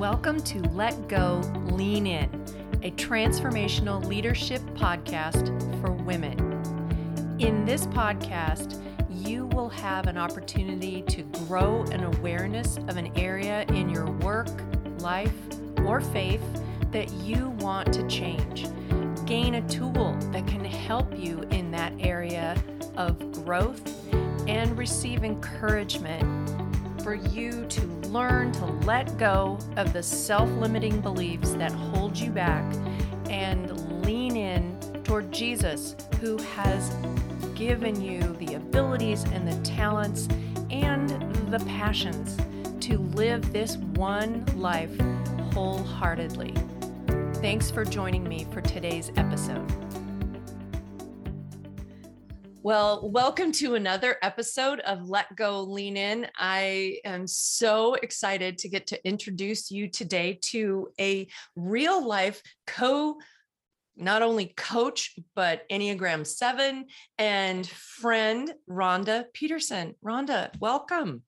Welcome 0.00 0.42
to 0.44 0.60
Let 0.70 1.08
Go, 1.08 1.42
Lean 1.72 2.06
In, 2.06 2.30
a 2.82 2.90
transformational 2.92 4.02
leadership 4.02 4.62
podcast 4.74 5.50
for 5.82 5.92
women. 5.92 6.38
In 7.38 7.66
this 7.66 7.84
podcast, 7.84 8.82
you 9.10 9.44
will 9.48 9.68
have 9.68 10.06
an 10.06 10.16
opportunity 10.16 11.02
to 11.02 11.22
grow 11.46 11.82
an 11.92 12.04
awareness 12.04 12.78
of 12.78 12.96
an 12.96 13.14
area 13.14 13.66
in 13.68 13.90
your 13.90 14.10
work, 14.10 14.48
life, 15.00 15.34
or 15.84 16.00
faith 16.00 16.40
that 16.92 17.12
you 17.12 17.50
want 17.60 17.92
to 17.92 18.08
change. 18.08 18.68
Gain 19.26 19.56
a 19.56 19.68
tool 19.68 20.16
that 20.32 20.46
can 20.46 20.64
help 20.64 21.14
you 21.14 21.42
in 21.50 21.70
that 21.72 21.92
area 22.00 22.56
of 22.96 23.32
growth 23.44 23.82
and 24.48 24.78
receive 24.78 25.24
encouragement 25.24 26.24
for 27.02 27.14
you 27.14 27.66
to 27.66 27.99
learn 28.10 28.50
to 28.52 28.66
let 28.84 29.16
go 29.18 29.58
of 29.76 29.92
the 29.92 30.02
self 30.02 30.50
limiting 30.50 31.00
beliefs 31.00 31.52
that 31.52 31.72
hold 31.72 32.18
you 32.18 32.30
back 32.30 32.64
and 33.28 34.04
lean 34.04 34.36
in 34.36 34.78
toward 35.04 35.32
Jesus, 35.32 35.94
who 36.20 36.36
has 36.38 36.94
given 37.54 38.00
you 38.00 38.20
the 38.38 38.54
abilities 38.54 39.24
and 39.24 39.46
the 39.46 39.56
talents 39.62 40.28
and 40.70 41.10
the 41.50 41.58
passions 41.66 42.36
to 42.80 42.98
live 42.98 43.52
this 43.52 43.76
one 43.76 44.44
life 44.56 44.96
wholeheartedly. 45.52 46.54
Thanks 47.34 47.70
for 47.70 47.84
joining 47.84 48.24
me 48.24 48.46
for 48.52 48.60
today's 48.60 49.12
episode. 49.16 49.89
Well, 52.62 53.08
welcome 53.10 53.52
to 53.52 53.74
another 53.74 54.18
episode 54.20 54.80
of 54.80 55.08
Let 55.08 55.34
Go 55.34 55.62
Lean 55.62 55.96
In. 55.96 56.26
I 56.36 56.98
am 57.06 57.26
so 57.26 57.94
excited 57.94 58.58
to 58.58 58.68
get 58.68 58.88
to 58.88 59.02
introduce 59.08 59.70
you 59.70 59.88
today 59.88 60.38
to 60.42 60.88
a 61.00 61.26
real 61.56 62.06
life 62.06 62.42
co 62.66 63.16
not 63.96 64.20
only 64.20 64.52
coach 64.58 65.16
but 65.34 65.66
Enneagram 65.70 66.26
7 66.26 66.84
and 67.16 67.66
friend 67.66 68.52
Rhonda 68.68 69.24
Peterson. 69.32 69.94
Rhonda, 70.04 70.50
welcome. 70.60 71.22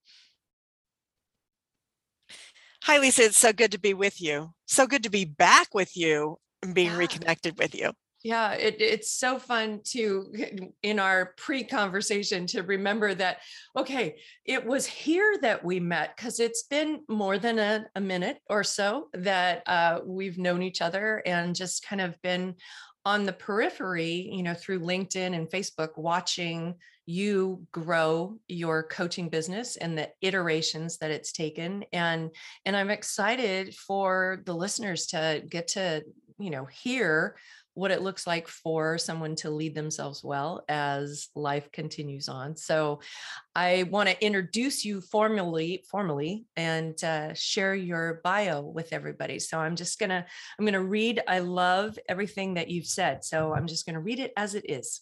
Hi 2.84 2.98
Lisa, 2.98 3.22
it's 3.22 3.38
so 3.38 3.54
good 3.54 3.72
to 3.72 3.80
be 3.80 3.94
with 3.94 4.20
you. 4.20 4.50
So 4.66 4.86
good 4.86 5.04
to 5.04 5.10
be 5.10 5.24
back 5.24 5.68
with 5.72 5.96
you 5.96 6.36
and 6.62 6.74
being 6.74 6.90
Yeah. 6.90 6.96
reconnected 6.96 7.56
with 7.56 7.74
you. 7.74 7.92
Yeah, 8.24 8.52
it, 8.52 8.76
it's 8.80 9.10
so 9.10 9.38
fun 9.38 9.80
to, 9.86 10.32
in 10.82 10.98
our 10.98 11.34
pre 11.36 11.64
conversation, 11.64 12.46
to 12.48 12.62
remember 12.62 13.14
that, 13.14 13.38
okay, 13.76 14.16
it 14.44 14.64
was 14.64 14.86
here 14.86 15.36
that 15.42 15.64
we 15.64 15.80
met 15.80 16.16
because 16.16 16.38
it's 16.38 16.62
been 16.64 17.02
more 17.08 17.38
than 17.38 17.58
a, 17.58 17.86
a 17.96 18.00
minute 18.00 18.38
or 18.48 18.62
so 18.62 19.08
that 19.14 19.62
uh, 19.66 20.00
we've 20.04 20.38
known 20.38 20.62
each 20.62 20.80
other 20.80 21.22
and 21.26 21.54
just 21.54 21.86
kind 21.86 22.00
of 22.00 22.20
been 22.22 22.54
on 23.04 23.24
the 23.24 23.32
periphery, 23.32 24.30
you 24.32 24.42
know, 24.44 24.54
through 24.54 24.78
LinkedIn 24.80 25.34
and 25.34 25.50
Facebook, 25.50 25.98
watching 25.98 26.74
you 27.04 27.66
grow 27.72 28.38
your 28.46 28.84
coaching 28.84 29.28
business 29.28 29.76
and 29.76 29.98
the 29.98 30.08
iterations 30.20 30.98
that 30.98 31.10
it's 31.10 31.32
taken. 31.32 31.84
And, 31.92 32.30
and 32.64 32.76
I'm 32.76 32.90
excited 32.90 33.74
for 33.74 34.42
the 34.46 34.54
listeners 34.54 35.06
to 35.06 35.42
get 35.48 35.66
to, 35.68 36.04
you 36.38 36.50
know, 36.50 36.64
hear 36.66 37.36
what 37.74 37.90
it 37.90 38.02
looks 38.02 38.26
like 38.26 38.48
for 38.48 38.98
someone 38.98 39.34
to 39.36 39.50
lead 39.50 39.74
themselves 39.74 40.22
well 40.22 40.64
as 40.68 41.28
life 41.34 41.70
continues 41.72 42.28
on. 42.28 42.56
So 42.56 43.00
I 43.54 43.84
want 43.84 44.08
to 44.08 44.24
introduce 44.24 44.84
you 44.84 45.00
formally, 45.00 45.84
formally, 45.90 46.44
and 46.56 47.02
uh, 47.02 47.34
share 47.34 47.74
your 47.74 48.20
bio 48.22 48.60
with 48.60 48.92
everybody. 48.92 49.38
So 49.38 49.58
I'm 49.58 49.76
just 49.76 49.98
gonna, 49.98 50.26
I'm 50.58 50.64
gonna 50.64 50.82
read. 50.82 51.22
I 51.26 51.38
love 51.38 51.98
everything 52.08 52.54
that 52.54 52.68
you've 52.68 52.86
said. 52.86 53.24
So 53.24 53.54
I'm 53.54 53.66
just 53.66 53.86
gonna 53.86 54.00
read 54.00 54.18
it 54.18 54.32
as 54.36 54.54
it 54.54 54.68
is. 54.68 55.00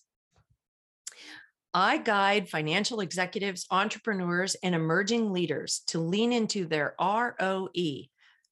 I 1.73 1.99
guide 1.99 2.49
financial 2.49 3.01
executives, 3.01 3.67
entrepreneurs, 3.71 4.57
and 4.63 4.75
emerging 4.75 5.33
leaders 5.33 5.83
to 5.89 6.01
lean 6.01 6.33
into 6.33 6.67
their 6.67 6.95
ROE, 7.01 7.69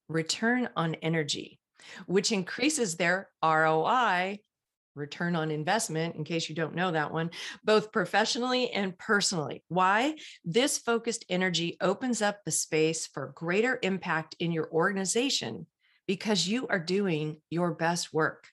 return 0.09 0.69
on 0.77 0.95
energy, 0.97 1.58
which 2.07 2.33
increases 2.33 2.97
their 2.97 3.29
ROI, 3.43 4.39
return 4.99 5.37
on 5.37 5.51
investment, 5.51 6.17
in 6.17 6.25
case 6.25 6.49
you 6.49 6.55
don't 6.55 6.75
know 6.75 6.91
that 6.91 7.13
one, 7.13 7.31
both 7.65 7.93
professionally 7.93 8.71
and 8.71 8.99
personally. 8.99 9.63
Why? 9.69 10.17
This 10.45 10.79
focused 10.79 11.25
energy 11.29 11.77
opens 11.81 12.21
up 12.21 12.41
the 12.45 12.51
space 12.51 13.07
for 13.07 13.33
greater 13.35 13.79
impact 13.83 14.37
in 14.41 14.53
your 14.53 14.69
organization 14.71 15.67
because 16.07 16.49
you 16.49 16.67
are 16.69 16.81
doing 16.81 17.37
your 17.51 17.73
best 17.73 18.13
work. 18.13 18.49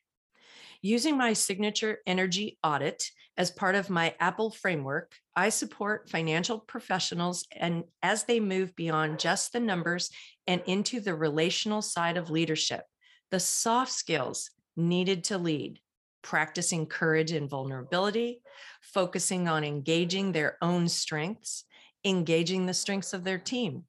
Using 0.82 1.18
my 1.18 1.34
signature 1.34 2.00
energy 2.06 2.60
audit 2.64 3.10
as 3.38 3.52
part 3.52 3.76
of 3.76 3.90
my 3.90 4.14
Apple 4.20 4.52
framework, 4.52 5.14
I 5.36 5.50
support 5.50 6.10
financial 6.10 6.60
professionals 6.60 7.46
and 7.52 7.84
as 8.02 8.24
they 8.24 8.40
move 8.40 8.76
beyond 8.76 9.20
just 9.20 9.52
the 9.52 9.60
numbers 9.60 10.10
and 10.48 10.62
into 10.68 11.00
the 11.00 11.16
relational 11.16 11.82
side 11.82 12.18
of 12.18 12.30
leadership, 12.30 12.84
the 13.32 13.40
soft 13.40 13.92
skills 13.92 14.52
needed 14.76 15.24
to 15.26 15.38
lead, 15.38 15.80
practicing 16.22 16.86
courage 16.86 17.32
and 17.32 17.50
vulnerability, 17.50 18.42
focusing 18.82 19.48
on 19.48 19.64
engaging 19.64 20.32
their 20.32 20.58
own 20.62 20.88
strengths, 20.88 21.66
engaging 22.04 22.66
the 22.66 22.74
strengths 22.74 23.14
of 23.14 23.24
their 23.24 23.38
team. 23.38 23.84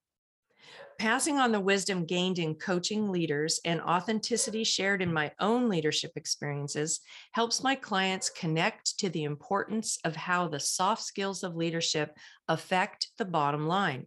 Passing 0.98 1.36
on 1.36 1.52
the 1.52 1.60
wisdom 1.60 2.06
gained 2.06 2.38
in 2.38 2.54
coaching 2.54 3.10
leaders 3.10 3.60
and 3.66 3.82
authenticity 3.82 4.64
shared 4.64 5.02
in 5.02 5.12
my 5.12 5.30
own 5.40 5.68
leadership 5.68 6.12
experiences 6.16 7.00
helps 7.32 7.62
my 7.62 7.74
clients 7.74 8.30
connect 8.30 8.98
to 9.00 9.10
the 9.10 9.24
importance 9.24 9.98
of 10.04 10.16
how 10.16 10.48
the 10.48 10.58
soft 10.58 11.02
skills 11.02 11.42
of 11.42 11.54
leadership 11.54 12.16
affect 12.48 13.08
the 13.18 13.26
bottom 13.26 13.66
line, 13.66 14.06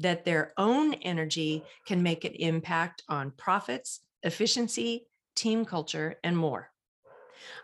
that 0.00 0.24
their 0.24 0.52
own 0.58 0.94
energy 0.94 1.62
can 1.86 2.02
make 2.02 2.24
an 2.24 2.34
impact 2.34 3.04
on 3.08 3.30
profits, 3.36 4.00
efficiency, 4.24 5.06
team 5.36 5.64
culture, 5.64 6.16
and 6.24 6.36
more. 6.36 6.70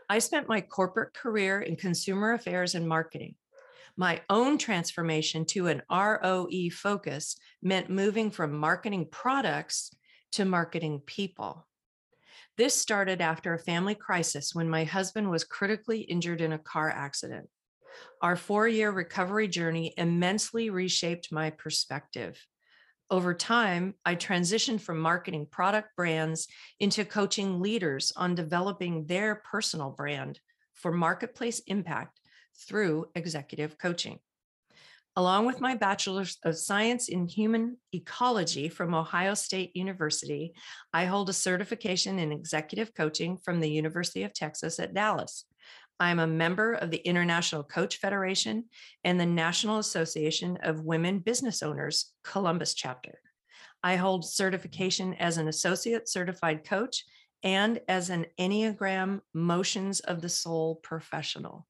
I 0.09 0.19
spent 0.19 0.49
my 0.49 0.61
corporate 0.61 1.15
career 1.15 1.61
in 1.61 1.77
consumer 1.77 2.33
affairs 2.33 2.75
and 2.75 2.89
marketing. 2.89 3.35
My 3.97 4.21
own 4.31 4.59
transformation 4.59 5.45
to 5.47 5.67
an 5.67 5.83
ROE 5.91 6.71
focus 6.73 7.37
meant 7.63 7.91
moving 7.91 8.31
from 8.31 8.53
marketing 8.53 9.09
products 9.11 9.91
to 10.33 10.45
marketing 10.45 11.03
people. 11.07 11.67
This 12.57 12.75
started 12.75 13.21
after 13.21 13.55
a 13.55 13.59
family 13.59 13.95
crisis 13.95 14.55
when 14.55 14.69
my 14.69 14.85
husband 14.85 15.31
was 15.31 15.45
critically 15.45 16.01
injured 16.01 16.41
in 16.41 16.53
a 16.53 16.59
car 16.59 16.91
accident. 16.91 17.49
Our 18.23 18.37
four 18.37 18.69
year 18.69 18.91
recovery 18.91 19.49
journey 19.49 19.95
immensely 19.97 20.71
reshaped 20.71 21.33
my 21.33 21.51
perspective. 21.51 22.39
Over 23.11 23.35
time, 23.35 23.95
I 24.05 24.15
transitioned 24.15 24.81
from 24.81 25.01
marketing 25.01 25.47
product 25.51 25.97
brands 25.97 26.47
into 26.79 27.05
coaching 27.05 27.61
leaders 27.61 28.13
on 28.15 28.37
developing 28.37 29.07
their 29.07 29.43
personal 29.51 29.91
brand 29.91 30.39
for 30.75 30.93
marketplace 30.93 31.61
impact 31.67 32.21
through 32.69 33.07
executive 33.17 33.77
coaching. 33.79 34.21
Along 35.17 35.45
with 35.45 35.61
my 35.61 35.75
Bachelor's 35.75 36.39
of 36.45 36.57
Science 36.57 37.09
in 37.09 37.27
Human 37.27 37.79
Ecology 37.93 38.69
from 38.69 38.95
Ohio 38.95 39.35
State 39.35 39.75
University, 39.75 40.55
I 40.93 41.07
hold 41.07 41.29
a 41.29 41.33
certification 41.33 42.21
in 42.21 42.31
executive 42.31 42.95
coaching 42.95 43.37
from 43.37 43.59
the 43.59 43.71
University 43.71 44.23
of 44.23 44.33
Texas 44.33 44.79
at 44.79 44.95
Dallas. 44.95 45.47
I 46.01 46.11
am 46.11 46.19
a 46.19 46.27
member 46.27 46.73
of 46.73 46.91
the 46.91 47.07
International 47.07 47.63
Coach 47.63 47.99
Federation 47.99 48.65
and 49.05 49.21
the 49.21 49.27
National 49.27 49.79
Association 49.79 50.59
of 50.63 50.85
Women 50.85 51.21
Business 51.21 51.63
Owners, 51.63 52.13
Columbus 52.25 52.75
chapter. 52.75 53.21
I 53.83 53.97
hold 53.97 54.25
certification 54.25 55.15
as 55.15 55.37
an 55.37 55.47
associate 55.47 56.09
certified 56.09 56.65
coach 56.65 57.05
and 57.43 57.81
as 57.89 58.11
an 58.11 58.27
Enneagram 58.39 59.21
Motions 59.35 60.01
of 60.01 60.21
the 60.21 60.29
Soul 60.29 60.81
professional 60.83 61.69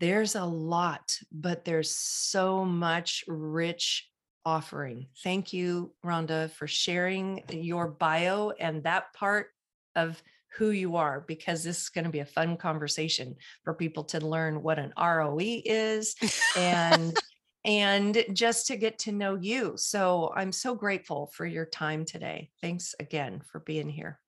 there's 0.00 0.36
a 0.36 0.44
lot, 0.44 1.18
but 1.32 1.64
there's 1.64 1.90
so 1.90 2.64
much 2.64 3.24
rich 3.26 4.08
offering. 4.44 5.08
Thank 5.22 5.52
you, 5.52 5.92
Rhonda, 6.04 6.50
for 6.52 6.66
sharing 6.66 7.42
your 7.50 7.88
bio 7.88 8.52
and 8.58 8.84
that 8.84 9.12
part 9.12 9.48
of 9.96 10.22
who 10.56 10.70
you 10.70 10.96
are, 10.96 11.24
because 11.26 11.62
this 11.62 11.82
is 11.82 11.88
going 11.88 12.04
to 12.04 12.10
be 12.10 12.20
a 12.20 12.24
fun 12.26 12.56
conversation 12.56 13.36
for 13.64 13.74
people 13.74 14.04
to 14.04 14.24
learn 14.24 14.62
what 14.62 14.78
an 14.78 14.92
ROE 14.98 15.38
is 15.40 16.14
and 16.56 17.16
and 17.64 18.24
just 18.32 18.68
to 18.68 18.76
get 18.76 18.98
to 19.00 19.12
know 19.12 19.34
you. 19.34 19.74
So 19.76 20.32
I'm 20.34 20.52
so 20.52 20.74
grateful 20.74 21.30
for 21.34 21.44
your 21.44 21.66
time 21.66 22.04
today. 22.04 22.50
Thanks 22.62 22.94
again 22.98 23.42
for 23.50 23.60
being 23.60 23.88
here. 23.88 24.18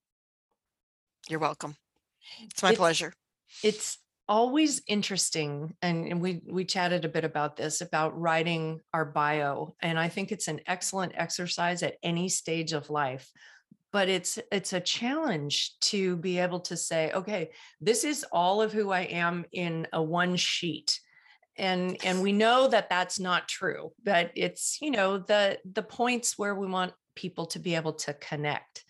You're 1.29 1.41
welcome. 1.41 1.77
It's 2.43 2.63
my 2.63 2.71
It's- 2.71 2.79
pleasure. 2.79 3.13
It's 3.65 3.99
always 4.31 4.81
interesting 4.87 5.75
and, 5.83 6.07
and 6.07 6.21
we 6.21 6.41
we 6.49 6.65
chatted 6.65 7.05
a 7.05 7.09
bit 7.09 7.25
about 7.25 7.57
this 7.57 7.81
about 7.81 8.17
writing 8.17 8.81
our 8.95 9.05
bio 9.05 9.75
and 9.83 9.99
i 9.99 10.09
think 10.09 10.31
it's 10.31 10.47
an 10.47 10.61
excellent 10.69 11.13
exercise 11.17 11.83
at 11.83 11.97
any 12.05 12.29
stage 12.29 12.73
of 12.73 12.89
life 12.91 13.29
but 13.93 14.09
it's 14.09 14.39
it's 14.53 14.73
a 14.73 14.81
challenge 14.81 15.79
to 15.81 16.17
be 16.17 16.39
able 16.39 16.61
to 16.61 16.77
say 16.77 17.11
okay 17.13 17.51
this 17.81 18.05
is 18.05 18.25
all 18.33 18.63
of 18.63 18.73
who 18.73 18.91
i 18.91 19.01
am 19.01 19.45
in 19.53 19.87
a 19.93 20.03
one 20.03 20.37
sheet 20.37 21.01
and 21.57 21.97
and 22.05 22.23
we 22.23 22.33
know 22.33 22.69
that 22.69 22.89
that's 22.89 23.19
not 23.19 23.49
true 23.49 23.93
but 24.03 24.31
it's 24.35 24.79
you 24.81 24.91
know 24.91 25.19
the 25.19 25.59
the 25.73 25.83
points 25.83 26.39
where 26.39 26.55
we 26.55 26.67
want 26.67 26.93
people 27.15 27.47
to 27.47 27.59
be 27.59 27.75
able 27.75 27.93
to 27.93 28.15
connect 28.15 28.85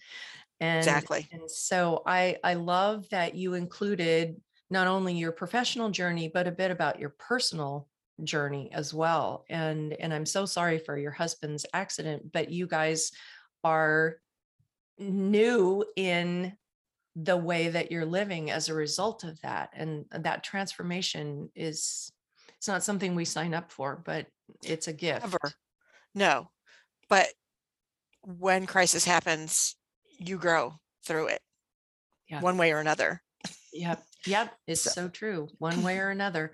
and 0.61 0.79
Exactly. 0.79 1.29
and 1.33 1.51
so 1.51 2.03
i 2.07 2.37
i 2.45 2.55
love 2.55 3.09
that 3.11 3.35
you 3.35 3.55
included 3.55 4.37
not 4.71 4.87
only 4.87 5.15
your 5.15 5.33
professional 5.33 5.91
journey 5.91 6.31
but 6.33 6.47
a 6.47 6.53
bit 6.53 6.71
about 6.71 7.01
your 7.01 7.11
personal 7.11 7.89
journey 8.23 8.71
as 8.73 8.93
well 8.93 9.45
and 9.49 9.95
and 9.95 10.13
i'm 10.13 10.27
so 10.27 10.45
sorry 10.45 10.79
for 10.79 10.99
your 10.99 11.11
husband's 11.11 11.65
accident 11.73 12.31
but 12.33 12.51
you 12.51 12.67
guys 12.67 13.11
are 13.65 14.19
new 15.01 15.85
in 15.97 16.53
the 17.17 17.37
way 17.37 17.69
that 17.69 17.91
you're 17.91 18.07
living 18.07 18.51
as 18.51 18.69
a 18.69 18.75
result 18.75 19.25
of 19.25 19.41
that 19.41 19.71
and 19.75 20.05
that 20.13 20.45
transformation 20.45 21.51
is 21.57 22.13
it's 22.57 22.69
not 22.69 22.85
something 22.85 23.15
we 23.15 23.25
sign 23.25 23.53
up 23.53 23.73
for 23.73 24.01
but 24.05 24.27
it's 24.63 24.87
a 24.87 24.93
gift 24.93 25.25
Ever. 25.25 25.39
No. 26.15 26.51
But 27.09 27.29
when 28.23 28.67
crisis 28.67 29.05
happens, 29.05 29.75
you 30.19 30.39
grow 30.39 30.75
through 31.07 31.29
it 31.29 31.41
Yeah. 32.29 32.41
one 32.41 32.59
way 32.59 32.73
or 32.73 32.79
another. 32.79 33.23
Yep. 33.73 34.03
Yep. 34.27 34.55
It's 34.67 34.81
So- 34.83 34.91
so 34.91 35.09
true, 35.09 35.49
one 35.59 35.83
way 35.85 35.99
or 35.99 36.11
another. 36.11 36.53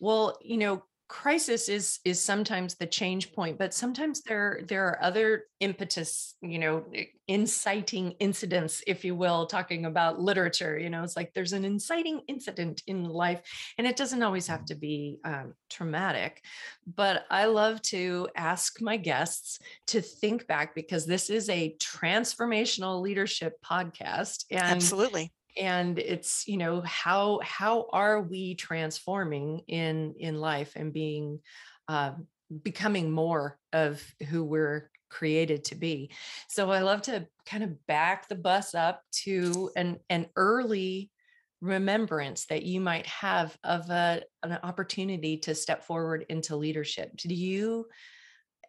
Well, 0.00 0.38
you 0.42 0.56
know, 0.58 0.84
crisis 1.08 1.68
is 1.68 2.00
is 2.04 2.20
sometimes 2.20 2.74
the 2.74 2.86
change 2.86 3.32
point, 3.32 3.58
but 3.58 3.74
sometimes 3.74 4.22
there 4.22 4.60
there 4.66 4.86
are 4.86 5.02
other 5.02 5.44
impetus, 5.60 6.34
you 6.40 6.58
know, 6.58 6.84
inciting 7.28 8.12
incidents, 8.20 8.82
if 8.86 9.04
you 9.04 9.14
will, 9.14 9.46
talking 9.46 9.84
about 9.84 10.20
literature. 10.20 10.78
You 10.78 10.90
know, 10.90 11.02
it's 11.02 11.16
like 11.16 11.32
there's 11.34 11.52
an 11.52 11.64
inciting 11.64 12.22
incident 12.26 12.82
in 12.86 13.04
life, 13.04 13.42
and 13.76 13.86
it 13.86 13.96
doesn't 13.96 14.22
always 14.22 14.46
have 14.46 14.64
to 14.66 14.74
be 14.74 15.18
um, 15.24 15.54
traumatic. 15.68 16.42
But 16.86 17.24
I 17.30 17.46
love 17.46 17.82
to 17.82 18.28
ask 18.34 18.80
my 18.80 18.96
guests 18.96 19.58
to 19.88 20.00
think 20.00 20.46
back 20.46 20.74
because 20.74 21.04
this 21.06 21.28
is 21.28 21.50
a 21.50 21.76
transformational 21.78 23.02
leadership 23.02 23.54
podcast, 23.62 24.44
and 24.50 24.62
Absolutely. 24.62 25.32
And 25.56 25.98
it's 25.98 26.46
you 26.46 26.56
know 26.56 26.80
how 26.82 27.40
how 27.42 27.86
are 27.92 28.20
we 28.20 28.54
transforming 28.54 29.60
in 29.68 30.14
in 30.18 30.40
life 30.40 30.72
and 30.76 30.92
being 30.92 31.40
uh, 31.88 32.12
becoming 32.62 33.10
more 33.10 33.58
of 33.72 34.02
who 34.28 34.44
we're 34.44 34.90
created 35.10 35.64
to 35.64 35.74
be? 35.74 36.10
So 36.48 36.70
i 36.70 36.80
love 36.80 37.02
to 37.02 37.26
kind 37.46 37.62
of 37.62 37.86
back 37.86 38.28
the 38.28 38.34
bus 38.34 38.74
up 38.74 39.02
to 39.24 39.70
an 39.76 39.98
an 40.08 40.26
early 40.36 41.10
remembrance 41.60 42.44
that 42.46 42.62
you 42.64 42.78
might 42.78 43.06
have 43.06 43.56
of 43.64 43.88
a, 43.88 44.22
an 44.42 44.58
opportunity 44.62 45.38
to 45.38 45.54
step 45.54 45.82
forward 45.82 46.26
into 46.28 46.56
leadership. 46.56 47.16
Do 47.16 47.34
you 47.34 47.86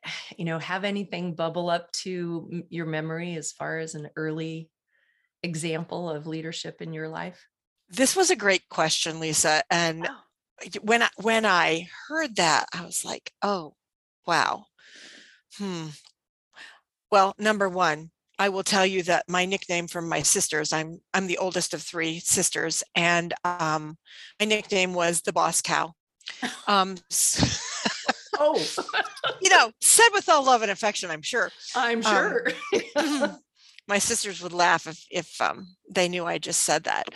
you 0.37 0.45
know 0.45 0.59
have 0.59 0.83
anything 0.83 1.35
bubble 1.35 1.69
up 1.69 1.91
to 1.91 2.63
your 2.69 2.85
memory 2.85 3.35
as 3.35 3.51
far 3.51 3.79
as 3.79 3.95
an 3.95 4.09
early 4.15 4.69
example 5.45 6.09
of 6.09 6.27
leadership 6.27 6.81
in 6.81 6.91
your 6.93 7.07
life? 7.07 7.47
This 7.89 8.15
was 8.15 8.29
a 8.29 8.35
great 8.35 8.67
question, 8.69 9.19
Lisa. 9.19 9.63
And 9.69 10.07
Oh. 10.09 10.21
when 10.81 11.03
I, 11.03 11.09
when 11.17 11.45
I 11.45 11.87
heard 12.07 12.35
that, 12.37 12.67
I 12.73 12.83
was 12.83 13.05
like, 13.05 13.31
oh, 13.41 13.75
wow. 14.25 14.65
Hmm. 15.57 15.87
Well, 17.11 17.33
number 17.37 17.69
one, 17.69 18.11
I 18.37 18.49
will 18.49 18.63
tell 18.63 18.85
you 18.85 19.03
that 19.03 19.29
my 19.29 19.45
nickname 19.45 19.87
from 19.87 20.09
my 20.09 20.21
sisters, 20.21 20.73
I'm 20.73 20.99
I'm 21.13 21.27
the 21.27 21.37
oldest 21.37 21.73
of 21.73 21.81
three 21.81 22.19
sisters, 22.19 22.83
and 22.93 23.33
um, 23.45 23.97
my 24.39 24.45
nickname 24.45 24.93
was 24.93 25.21
the 25.21 25.31
boss 25.31 25.61
cow. 25.61 25.93
Um, 26.67 26.97
Oh, 28.37 28.61
you 29.41 29.49
know, 29.49 29.71
said 29.79 30.09
with 30.13 30.27
all 30.27 30.43
love 30.43 30.61
and 30.61 30.69
affection, 30.69 31.09
I'm 31.09 31.21
sure. 31.21 31.51
I'm 31.73 32.01
sure. 32.01 32.47
my 33.87 33.99
sisters 33.99 34.41
would 34.41 34.53
laugh 34.53 34.87
if 34.87 35.05
if 35.11 35.41
um, 35.41 35.75
they 35.89 36.07
knew 36.07 36.25
I 36.25 36.37
just 36.37 36.61
said 36.63 36.83
that. 36.85 37.09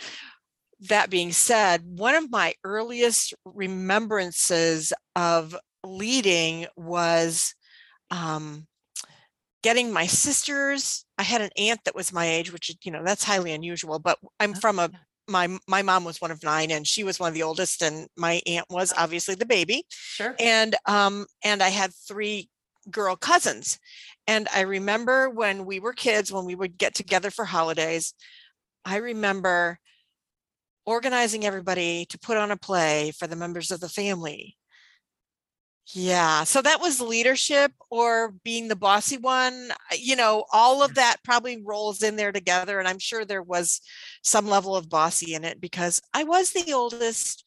That 0.88 1.10
being 1.10 1.32
said, 1.32 1.82
one 1.84 2.14
of 2.14 2.30
my 2.30 2.54
earliest 2.64 3.34
remembrances 3.44 4.92
of 5.14 5.54
leading 5.84 6.66
was 6.76 7.54
um, 8.10 8.66
getting 9.62 9.92
my 9.92 10.06
sisters. 10.06 11.04
I 11.18 11.22
had 11.22 11.42
an 11.42 11.50
aunt 11.58 11.80
that 11.84 11.94
was 11.94 12.12
my 12.12 12.26
age, 12.26 12.52
which 12.52 12.74
you 12.82 12.90
know 12.92 13.02
that's 13.04 13.24
highly 13.24 13.52
unusual. 13.52 13.98
But 13.98 14.18
I'm 14.38 14.52
Oh, 14.56 14.60
from 14.60 14.78
a 14.78 14.90
my 15.28 15.58
my 15.68 15.82
mom 15.82 16.04
was 16.04 16.20
one 16.20 16.30
of 16.30 16.42
nine, 16.42 16.70
and 16.70 16.86
she 16.86 17.04
was 17.04 17.20
one 17.20 17.28
of 17.28 17.34
the 17.34 17.42
oldest, 17.42 17.82
and 17.82 18.08
my 18.16 18.40
aunt 18.46 18.66
was 18.70 18.92
obviously 18.96 19.34
the 19.34 19.46
baby 19.46 19.84
Sure. 19.90 20.34
and 20.40 20.74
um 20.86 21.26
and 21.44 21.62
i 21.62 21.68
had 21.68 21.92
three 21.94 22.48
girl 22.90 23.14
cousins 23.14 23.78
and 24.26 24.48
i 24.54 24.60
remember 24.60 25.28
when 25.30 25.64
we 25.64 25.80
were 25.80 25.92
kids 25.92 26.32
when 26.32 26.44
we 26.44 26.54
would 26.54 26.78
get 26.78 26.94
together 26.94 27.30
for 27.30 27.44
holidays 27.44 28.14
i 28.84 28.96
remember 28.96 29.78
organizing 30.86 31.44
everybody 31.46 32.04
to 32.06 32.18
put 32.18 32.36
on 32.36 32.50
a 32.50 32.56
play 32.56 33.12
for 33.16 33.26
the 33.26 33.36
members 33.36 33.70
of 33.70 33.80
the 33.80 33.88
family. 33.88 34.56
Yeah 35.92 36.44
so 36.44 36.62
that 36.62 36.80
was 36.80 37.00
leadership 37.00 37.72
or 37.90 38.32
being 38.44 38.68
the 38.68 38.76
bossy 38.76 39.16
one 39.16 39.72
you 39.98 40.14
know 40.14 40.44
all 40.52 40.84
of 40.84 40.94
that 40.94 41.16
probably 41.24 41.60
rolls 41.64 42.02
in 42.02 42.14
there 42.14 42.30
together 42.30 42.78
and 42.78 42.86
i'm 42.86 43.00
sure 43.00 43.24
there 43.24 43.42
was 43.42 43.80
some 44.22 44.46
level 44.46 44.76
of 44.76 44.88
bossy 44.88 45.34
in 45.34 45.42
it 45.42 45.60
because 45.60 46.00
i 46.14 46.22
was 46.22 46.52
the 46.52 46.72
oldest 46.72 47.44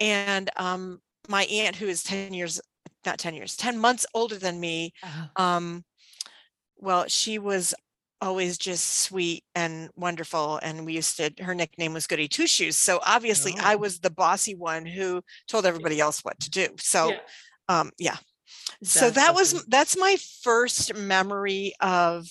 and 0.00 0.48
um 0.56 1.00
my 1.28 1.44
aunt 1.44 1.76
who 1.76 1.86
is 1.86 2.02
10 2.02 2.32
years 2.32 2.62
not 3.04 3.18
10 3.18 3.34
years 3.34 3.56
10 3.56 3.78
months 3.78 4.06
older 4.14 4.38
than 4.38 4.58
me 4.58 4.94
Uh, 5.02 5.42
um 5.42 5.84
well 6.82 7.06
she 7.08 7.38
was 7.38 7.74
always 8.20 8.58
just 8.58 8.98
sweet 9.02 9.42
and 9.54 9.88
wonderful 9.96 10.58
and 10.62 10.84
we 10.84 10.92
used 10.94 11.16
to 11.16 11.32
her 11.42 11.54
nickname 11.54 11.92
was 11.94 12.06
goody 12.06 12.28
two 12.28 12.46
shoes 12.46 12.76
so 12.76 13.00
obviously 13.06 13.54
i 13.60 13.74
Oh. 13.74 13.78
was 13.78 13.98
the 14.00 14.10
bossy 14.10 14.54
one 14.54 14.84
who 14.84 15.22
told 15.48 15.64
everybody 15.64 15.98
else 15.98 16.20
what 16.22 16.38
to 16.40 16.50
do 16.50 16.68
so 16.78 17.08
yeah, 17.10 17.18
um 17.68 17.90
yeah 17.98 18.16
so 18.82 19.10
that's 19.10 19.14
that 19.16 19.34
was 19.34 19.54
awesome. 19.54 19.66
that's 19.68 19.96
my 19.96 20.16
first 20.42 20.94
memory 20.94 21.72
of 21.80 22.26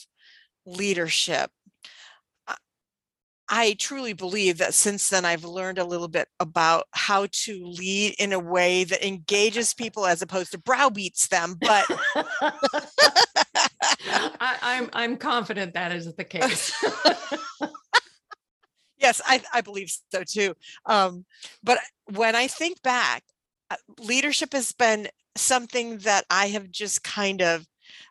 leadership 0.66 1.50
I- 2.48 2.56
I 3.54 3.74
truly 3.74 4.14
believe 4.14 4.60
that 4.60 4.74
since 4.74 5.10
then 5.10 5.26
I've 5.26 5.44
learned 5.44 5.78
a 5.78 5.84
little 5.84 6.08
bit 6.08 6.30
about 6.40 6.86
how 6.92 7.28
to 7.44 7.66
lead 7.66 8.16
in 8.18 8.32
a 8.32 8.40
way 8.40 8.86
that 8.86 9.06
engages 9.06 9.74
people 9.74 10.06
as 10.06 10.22
opposed 10.22 10.54
to 10.54 10.58
browbeats 10.58 11.28
them. 11.28 11.58
But 11.60 11.86
I, 14.40 14.58
I'm 14.62 14.90
I'm 14.94 15.18
confident 15.18 15.74
that 15.74 15.92
is 15.92 16.14
the 16.16 16.24
case. 16.24 16.74
yes, 18.98 19.22
I, 19.26 19.42
I 19.54 19.62
believe 19.62 19.92
so 20.12 20.24
too. 20.24 20.56
Um, 20.86 21.26
but 21.64 21.80
when 22.14 22.36
I 22.36 22.48
think 22.48 22.82
back, 22.82 23.24
uh, 23.70 23.76
leadership 24.00 24.54
has 24.54 24.72
been 24.72 25.08
something 25.36 26.00
that 26.00 26.26
I 26.30 26.48
have 26.48 26.70
just 26.72 27.04
kind 27.04 27.42
of 27.42 27.66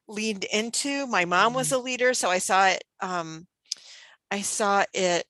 leaned 0.09 0.44
into. 0.44 1.06
My 1.06 1.25
mom 1.25 1.54
was 1.54 1.73
a 1.73 1.78
leader, 1.78 2.14
so 2.14 2.30
I 2.30 2.38
saw 2.38 2.68
it. 2.68 2.85
Um, 3.00 3.47
I 4.30 4.42
saw 4.42 4.85
it 4.92 5.25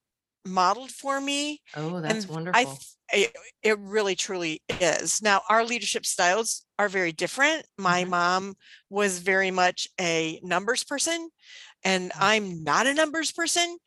modeled 0.45 0.91
for 0.91 1.21
me. 1.21 1.61
oh, 1.77 2.01
that's 2.01 2.25
and 2.25 2.35
wonderful. 2.35 2.65
th- 2.65 2.79
it, 3.13 3.37
it 3.63 3.79
really 3.79 4.15
truly 4.15 4.63
is. 4.81 5.21
Now, 5.23 5.43
our 5.49 5.65
leadership 5.65 6.07
styles 6.07 6.65
are 6.81 6.89
very 6.89 7.13
different. 7.13 7.67
My 7.77 8.05
Mhm. 8.05 8.09
mom 8.09 8.55
was 8.89 9.19
very 9.19 9.51
much 9.51 9.87
a 10.01 10.41
numbers 10.43 10.83
person, 10.83 11.31
and 11.85 12.11
Mm. 12.13 12.19
I'm 12.23 12.65
not 12.65 12.87
a 12.87 12.95
numbers 12.95 13.33
person. 13.33 13.79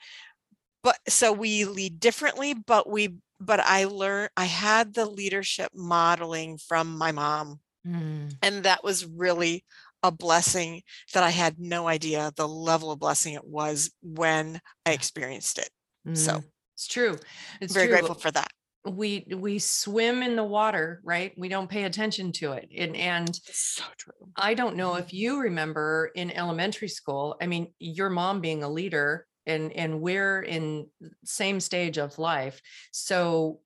But 0.83 0.99
so 1.07 1.31
we 1.33 1.65
lead 1.65 1.99
differently, 1.99 2.53
but 2.53 2.87
we, 2.87 3.15
but 3.39 3.59
I 3.59 3.85
learned, 3.85 4.29
I 4.37 4.45
had 4.45 4.93
the 4.93 5.05
leadership 5.07 5.71
modeling 5.73 6.59
from 6.59 6.97
my 6.97 7.11
mom, 7.11 7.61
Mm, 7.85 8.37
and 8.41 8.63
that 8.63 8.83
was 8.83 9.05
really 9.05 9.65
a 10.03 10.11
blessing 10.11 10.83
that 11.13 11.23
I 11.23 11.31
had 11.31 11.59
no 11.59 11.87
idea 11.87 12.31
the 12.35 12.47
level 12.47 12.91
of 12.91 12.99
blessing 12.99 13.33
it 13.33 13.43
was 13.45 13.91
when 14.01 14.61
I 14.85 14.91
experienced 14.91 15.57
it. 15.57 15.69
So 16.13 16.31
mm. 16.31 16.43
it's 16.75 16.87
true. 16.87 17.17
It's 17.59 17.73
very 17.73 17.87
true. 17.87 17.95
grateful 17.97 18.15
for 18.15 18.31
that. 18.31 18.52
We 18.85 19.25
we 19.29 19.59
swim 19.59 20.23
in 20.23 20.35
the 20.35 20.43
water, 20.43 21.01
right? 21.03 21.33
We 21.37 21.49
don't 21.49 21.69
pay 21.69 21.83
attention 21.83 22.31
to 22.33 22.53
it, 22.53 22.69
and 22.77 22.95
and 22.95 23.35
So 23.35 23.83
true. 23.97 24.13
I 24.35 24.53
don't 24.53 24.75
know 24.75 24.91
mm-hmm. 24.91 25.03
if 25.03 25.13
you 25.13 25.39
remember 25.39 26.11
in 26.15 26.31
elementary 26.31 26.89
school. 26.89 27.37
I 27.41 27.47
mean, 27.47 27.73
your 27.79 28.09
mom 28.09 28.41
being 28.41 28.63
a 28.63 28.69
leader, 28.69 29.25
and 29.45 29.71
and 29.71 30.01
we're 30.01 30.41
in 30.41 30.87
same 31.23 31.59
stage 31.59 31.97
of 31.97 32.19
life, 32.19 32.61
so 32.91 33.59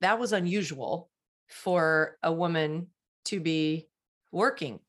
that 0.00 0.18
was 0.18 0.32
unusual 0.32 1.10
for 1.48 2.16
a 2.22 2.32
woman 2.32 2.88
to 3.26 3.40
be 3.40 3.88
working 4.32 4.80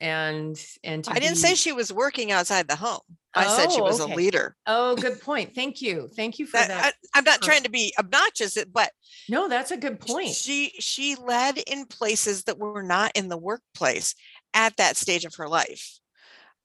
and 0.00 0.62
and 0.82 1.04
to 1.04 1.10
I 1.12 1.18
didn't 1.18 1.36
say 1.36 1.54
she 1.54 1.72
was 1.72 1.92
working 1.92 2.32
outside 2.32 2.68
the 2.68 2.76
home. 2.76 3.00
I 3.34 3.46
said 3.56 3.70
she 3.70 3.80
Oh, 3.80 3.84
was 3.84 4.00
okay. 4.00 4.12
a 4.12 4.16
leader. 4.16 4.56
oh 4.66 4.96
good 4.96 5.20
point 5.20 5.54
thank 5.54 5.80
you 5.80 6.08
thank 6.16 6.38
you 6.38 6.46
for 6.46 6.56
That, 6.58 6.68
that 6.68 6.94
I, 7.14 7.18
I'm 7.18 7.24
not 7.24 7.40
trying 7.42 7.62
to 7.62 7.70
be 7.70 7.94
obnoxious, 7.98 8.56
but 8.72 8.90
no 9.28 9.48
that's 9.48 9.70
a 9.70 9.76
good 9.76 10.00
point 10.00 10.34
she 10.34 10.72
she 10.80 11.14
led 11.14 11.58
in 11.58 11.86
places 11.86 12.44
that 12.44 12.58
were 12.58 12.82
not 12.82 13.12
in 13.14 13.28
the 13.28 13.38
workplace 13.38 14.14
at 14.54 14.76
that 14.78 14.96
stage 14.96 15.24
of 15.24 15.34
her 15.36 15.48
life. 15.48 15.98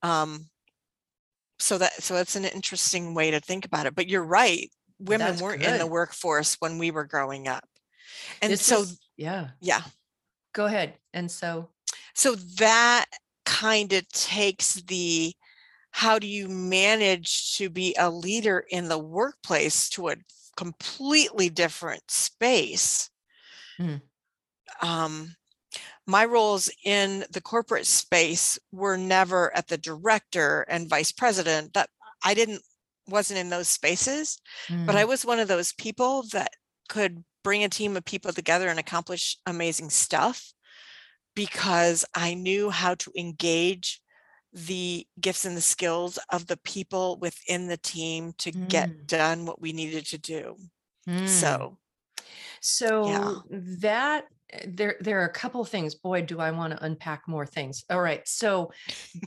Um, 0.01 0.48
so 1.60 1.77
that 1.77 1.93
so 2.01 2.15
it's 2.15 2.36
an 2.36 2.45
interesting 2.45 3.13
way 3.13 3.31
to 3.31 3.39
think 3.39 3.65
about 3.65 3.86
it. 3.86 3.95
But 3.95 4.07
you're 4.10 4.24
right, 4.25 4.69
women 5.00 5.27
That's 5.27 5.41
weren't 5.41 5.62
in 5.63 5.77
the 5.77 5.88
workforce 5.88 6.55
when 6.60 6.79
we 6.79 6.91
were 6.91 7.05
growing 7.05 7.48
up, 7.48 7.63
and 8.41 8.51
This 8.51 8.65
so 8.65 8.81
is- 8.81 9.00
yeah 9.17 9.50
yeah, 9.62 9.81
go 10.53 10.65
ahead 10.65 10.95
and 11.13 11.29
so 11.31 11.69
so 12.13 12.36
that 12.57 13.05
kind 13.45 13.93
of 13.93 14.07
takes 14.10 14.74
the 14.74 15.34
how 15.96 16.20
do 16.20 16.28
you 16.28 16.50
manage 16.50 17.56
to 17.56 17.70
be 17.70 17.96
a 17.98 18.10
leader 18.10 18.66
in 18.70 18.90
the 18.90 19.00
workplace 19.00 19.90
to 19.90 20.10
a 20.10 20.18
completely 20.58 21.50
different 21.50 22.12
space 22.12 23.10
Mm. 23.80 24.02
um 24.82 25.36
my 26.08 26.25
roles 26.25 26.70
in 26.86 27.25
the 27.32 27.42
corporate 27.42 27.88
space 27.88 28.60
were 28.72 28.98
never 28.98 29.56
at 29.56 29.68
the 29.68 29.78
director 29.78 30.64
and 30.70 30.90
vice 30.90 31.12
president 31.12 31.74
that 31.74 31.90
i 32.24 32.34
didn't 32.34 32.62
wasn't 33.08 33.40
in 33.40 33.50
those 33.50 33.70
spaces 33.70 34.40
but 34.86 34.96
mm, 34.96 34.98
i 34.98 35.06
was 35.06 35.25
one 35.25 35.40
of 35.40 35.48
those 35.48 35.74
people 35.74 36.24
that 36.32 36.52
could 36.90 37.24
bring 37.44 37.64
a 37.64 37.70
team 37.70 37.98
of 37.98 38.06
people 38.06 38.34
together 38.34 38.70
and 38.70 38.80
accomplish 38.80 39.38
amazing 39.48 39.90
stuff 39.90 40.54
because 41.36 42.06
I 42.16 42.34
knew 42.34 42.70
how 42.70 42.96
to 42.96 43.12
engage 43.18 44.02
the 44.56 45.08
gifts 45.22 45.46
and 45.46 45.58
the 45.58 45.62
skills 45.62 46.20
of 46.32 46.48
the 46.48 46.58
people 46.58 47.18
within 47.20 47.68
the 47.68 47.78
team 47.78 48.34
to 48.40 48.52
get 48.52 48.90
Mm. 48.90 49.08
done 49.08 49.46
what 49.46 49.62
we 49.62 49.74
needed 49.74 50.08
to 50.08 50.20
do. 50.20 50.58
mm. 51.08 51.60
So, 51.60 51.78
So 52.62 53.44
that 53.50 54.26
eh, 54.30 54.35
there 54.68 54.96
there 55.00 55.20
are 55.22 55.26
a 55.26 55.34
couple 55.34 55.62
of 55.62 55.70
things. 55.70 55.96
Boy, 55.96 56.22
do 56.22 56.40
I 56.40 56.52
want 56.52 56.74
to 56.74 56.84
unpack 56.84 57.24
more 57.28 57.46
things. 57.46 57.84
All 57.90 58.02
right. 58.02 58.28
So 58.28 58.72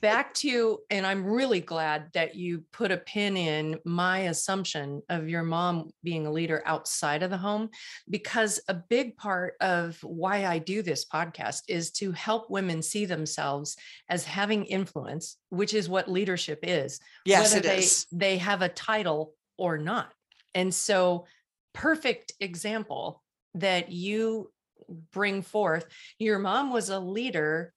back 0.00 0.34
to 0.34 0.78
and 0.90 1.06
I'm 1.06 1.24
really 1.24 1.60
glad 1.60 2.10
that 2.14 2.34
you 2.34 2.64
put 2.72 2.90
a 2.90 2.96
pin 2.96 3.36
in 3.36 3.78
my 3.84 4.20
assumption 4.20 5.02
of 5.08 5.28
your 5.28 5.42
mom 5.42 5.90
being 6.02 6.26
a 6.26 6.32
leader 6.32 6.62
outside 6.66 7.22
of 7.22 7.30
the 7.30 7.36
home 7.36 7.70
because 8.08 8.60
a 8.68 8.74
big 8.74 9.16
part 9.16 9.54
of 9.60 9.98
why 10.02 10.46
I 10.46 10.58
do 10.58 10.82
this 10.82 11.04
podcast 11.04 11.62
is 11.68 11.90
to 11.92 12.12
help 12.12 12.50
women 12.50 12.82
see 12.82 13.04
themselves 13.04 13.76
as 14.08 14.24
having 14.24 14.64
influence, 14.64 15.36
which 15.50 15.74
is 15.74 15.88
what 15.88 16.10
leadership 16.10 16.60
is 16.62 17.00
yes, 17.24 17.54
whether 17.54 17.66
it 17.66 17.68
they 17.68 17.78
is. 17.78 18.06
they 18.12 18.38
have 18.38 18.62
a 18.62 18.68
title 18.68 19.34
or 19.56 19.78
not. 19.78 20.12
And 20.54 20.74
so 20.74 21.26
perfect 21.72 22.32
example 22.40 23.22
that 23.54 23.90
you 23.90 24.50
bring 24.88 25.42
forth. 25.42 25.86
Your 26.18 26.38
mom 26.38 26.72
was 26.72 26.88
a 26.88 26.98
leader 26.98 27.74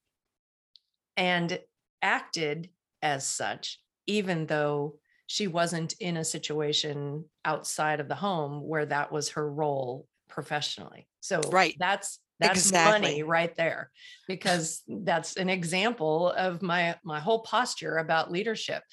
and 1.17 1.59
acted 2.01 2.69
as 3.01 3.25
such 3.25 3.79
even 4.07 4.47
though 4.47 4.97
she 5.27 5.47
wasn't 5.47 5.93
in 5.99 6.17
a 6.17 6.25
situation 6.25 7.23
outside 7.45 7.99
of 7.99 8.07
the 8.07 8.15
home 8.15 8.61
where 8.61 8.85
that 8.85 9.11
was 9.11 9.29
her 9.29 9.49
role 9.49 10.07
professionally. 10.27 11.07
So 11.21 11.39
Right. 11.51 11.77
that's 11.77 12.19
that's 12.41 12.71
money 12.71 13.23
right 13.23 13.55
there 13.55 13.91
because 14.27 14.83
that's 14.87 15.37
an 15.37 15.49
example 15.49 16.31
of 16.31 16.61
my 16.61 16.95
my 17.03 17.19
whole 17.19 17.39
posture 17.39 17.97
about 17.97 18.31
leadership. 18.31 18.83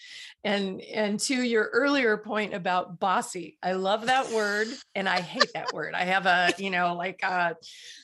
And 0.45 0.81
and 0.83 1.19
to 1.21 1.35
your 1.35 1.71
earlier 1.73 2.17
point 2.17 2.55
about 2.55 3.00
bossy 3.00 3.59
i 3.62 3.73
love 3.73 4.07
that 4.07 4.31
word 4.33 4.69
and 4.95 5.09
i 5.09 5.21
hate 5.21 5.52
that 5.55 5.73
word. 5.73 5.95
I 5.95 6.05
have 6.05 6.26
a 6.26 6.52
you 6.59 6.71
know 6.71 6.95
like 6.95 7.21
uh 7.23 7.55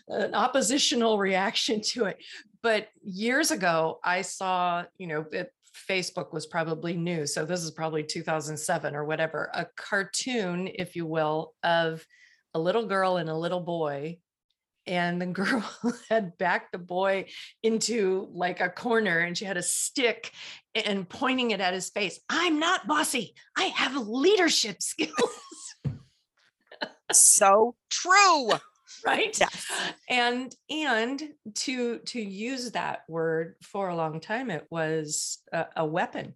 an 0.09 0.35
oppositional 0.35 1.19
reaction 1.19 1.81
to 1.93 2.07
it. 2.07 2.19
But 2.63 2.89
years 3.03 3.51
ago 3.51 4.01
i 4.03 4.23
saw 4.23 4.85
you 4.99 5.07
know 5.07 5.27
it, 5.33 5.53
facebook 5.89 6.33
was 6.33 6.47
probably 6.47 6.95
new 6.97 7.27
so 7.27 7.45
this 7.45 7.63
is 7.63 7.73
probably 7.73 8.05
2007 8.05 8.95
or 8.95 9.05
whatever 9.05 9.51
a 9.55 9.67
cartoon 9.77 10.71
if 10.73 10.95
you 10.95 11.05
will 11.05 11.53
of 11.65 12.07
a 12.55 12.59
little 12.59 12.87
girl 12.87 13.17
and 13.17 13.29
a 13.29 13.37
little 13.37 13.61
boy 13.61 14.17
and 14.87 15.21
the 15.21 15.27
girl 15.27 15.65
had 16.11 16.37
backed 16.39 16.73
the 16.73 16.79
boy 16.79 17.27
into 17.63 18.29
like 18.33 18.61
a 18.61 18.69
corner 18.69 19.19
and 19.21 19.37
she 19.37 19.45
had 19.45 19.57
a 19.57 19.63
stick 19.63 20.33
and 20.75 21.09
pointing 21.09 21.51
it 21.53 21.61
at 21.61 21.75
his 21.75 21.91
face 21.91 22.21
i'm 22.29 22.59
not 22.59 22.87
bossy 22.87 23.35
i 23.57 23.65
have 23.65 23.97
leadership 23.97 24.77
skills 24.83 25.13
So 27.13 27.75
true. 27.91 28.51
right 29.07 29.39
Yes. 29.39 29.67
and 30.09 30.55
and 30.71 31.23
to 31.55 31.99
to 32.01 32.21
use 32.21 32.71
that 32.73 33.01
word 33.09 33.57
for 33.63 33.89
a 33.89 33.97
long 33.97 34.21
time 34.21 34.51
it 34.51 34.67
was 34.71 35.39
a, 35.53 35.67
a 35.77 35.85
weapon 35.87 36.35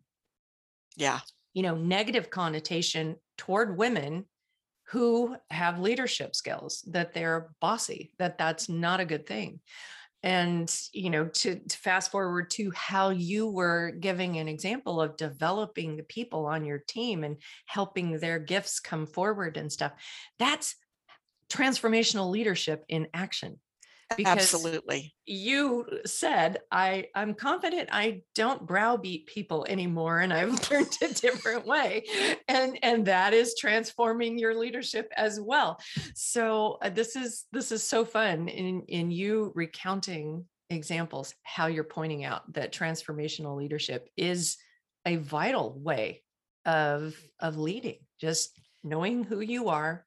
Yeah. 0.97 1.21
you 1.55 1.63
know 1.63 1.77
negative 1.77 2.29
connotation 2.31 3.17
toward 3.39 3.79
women 3.79 4.27
who 4.91 5.37
have 5.51 5.79
leadership 5.79 6.35
skills 6.35 6.83
that 6.89 7.13
they're 7.13 7.51
bossy 7.61 8.11
that 8.19 8.39
that's 8.39 8.69
not 8.69 9.01
a 9.01 9.05
good 9.05 9.27
thing. 9.27 9.61
And 10.23 10.75
you 10.93 11.11
know 11.11 11.27
to, 11.27 11.57
to 11.57 11.79
fast 11.79 12.11
forward 12.11 12.51
to 12.53 12.73
how 12.73 13.11
you 13.11 13.49
were 13.49 13.93
giving 13.93 14.39
an 14.39 14.49
example 14.49 15.01
of 15.01 15.17
developing 15.17 15.97
the 15.97 16.03
people 16.03 16.47
on 16.47 16.65
your 16.65 16.79
team 16.79 17.23
and 17.23 17.37
helping 17.67 18.19
their 18.19 18.41
gifts 18.41 18.81
come 18.81 19.07
forward 19.07 19.57
and 19.57 19.71
stuff 19.71 19.93
that's 20.39 20.75
transformational 21.49 22.31
leadership 22.31 22.85
in 22.89 23.07
action 23.15 23.61
because 24.17 24.39
Absolutely. 24.39 25.15
you 25.27 25.87
said 26.07 26.59
i 26.71 27.07
i'm 27.15 27.35
confident 27.35 27.89
i 27.93 28.23
don't 28.35 28.67
browbeat 28.67 29.27
people 29.27 29.67
anymore 29.69 30.21
and 30.21 30.33
i've 30.33 30.49
learned 30.71 30.97
a 31.03 31.13
different 31.13 31.67
way 31.67 32.05
and 32.49 32.79
and 32.83 33.05
that 33.07 33.35
is 33.35 33.55
transforming 33.59 34.39
your 34.39 34.55
leadership 34.55 35.11
as 35.17 35.41
well 35.41 35.79
so 36.15 36.79
uh, 36.83 36.89
this 36.89 37.17
is 37.17 37.45
this 37.53 37.71
is 37.71 37.83
so 37.83 38.05
fun 38.05 38.49
in 38.49 38.83
in 38.89 39.11
you 39.11 39.53
recounting 39.55 40.45
examples 40.71 41.35
how 41.43 41.67
you're 41.67 41.85
pointing 41.85 42.25
out 42.25 42.51
that 42.53 42.73
transformational 42.73 43.57
leadership 43.57 44.09
is 44.17 44.57
a 45.07 45.17
vital 45.17 45.79
way 45.79 46.23
of 46.65 47.15
of 47.41 47.57
leading 47.57 47.99
just 48.21 48.59
knowing 48.85 49.25
who 49.25 49.41
you 49.41 49.69
are 49.69 50.05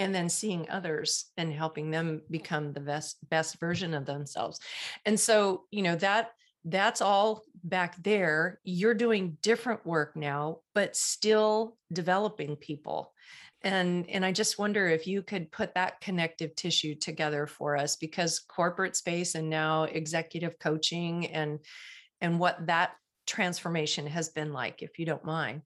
and 0.00 0.12
then 0.12 0.28
seeing 0.28 0.68
others 0.68 1.26
and 1.36 1.52
helping 1.52 1.90
them 1.90 2.22
become 2.30 2.72
the 2.72 2.80
best 2.80 3.18
best 3.28 3.60
version 3.60 3.94
of 3.94 4.06
themselves. 4.06 4.58
And 5.06 5.18
so 5.18 5.64
you 5.70 5.82
know 5.82 5.94
that 5.96 6.32
that's 6.64 7.00
all 7.00 7.42
back 7.62 8.02
there. 8.02 8.60
You're 8.64 8.94
doing 8.94 9.38
different 9.42 9.86
work 9.86 10.16
now 10.16 10.58
but 10.74 10.96
still 10.96 11.76
developing 11.92 12.56
people. 12.56 13.12
And 13.62 14.08
and 14.08 14.24
i 14.24 14.32
just 14.32 14.58
wonder 14.58 14.88
if 14.88 15.06
you 15.06 15.22
could 15.22 15.52
put 15.52 15.74
that 15.74 16.00
connective 16.00 16.56
tissue 16.56 16.94
together 16.94 17.46
for 17.46 17.76
us 17.76 17.96
because 17.96 18.40
corporate 18.40 18.96
space 18.96 19.34
and 19.34 19.50
now 19.50 19.84
executive 19.84 20.58
coaching 20.58 21.26
and 21.26 21.60
and 22.22 22.38
what 22.38 22.66
that 22.66 22.92
transformation 23.26 24.06
has 24.06 24.28
been 24.30 24.52
like 24.52 24.82
if 24.82 24.98
you 24.98 25.06
don't 25.06 25.24
mind. 25.24 25.62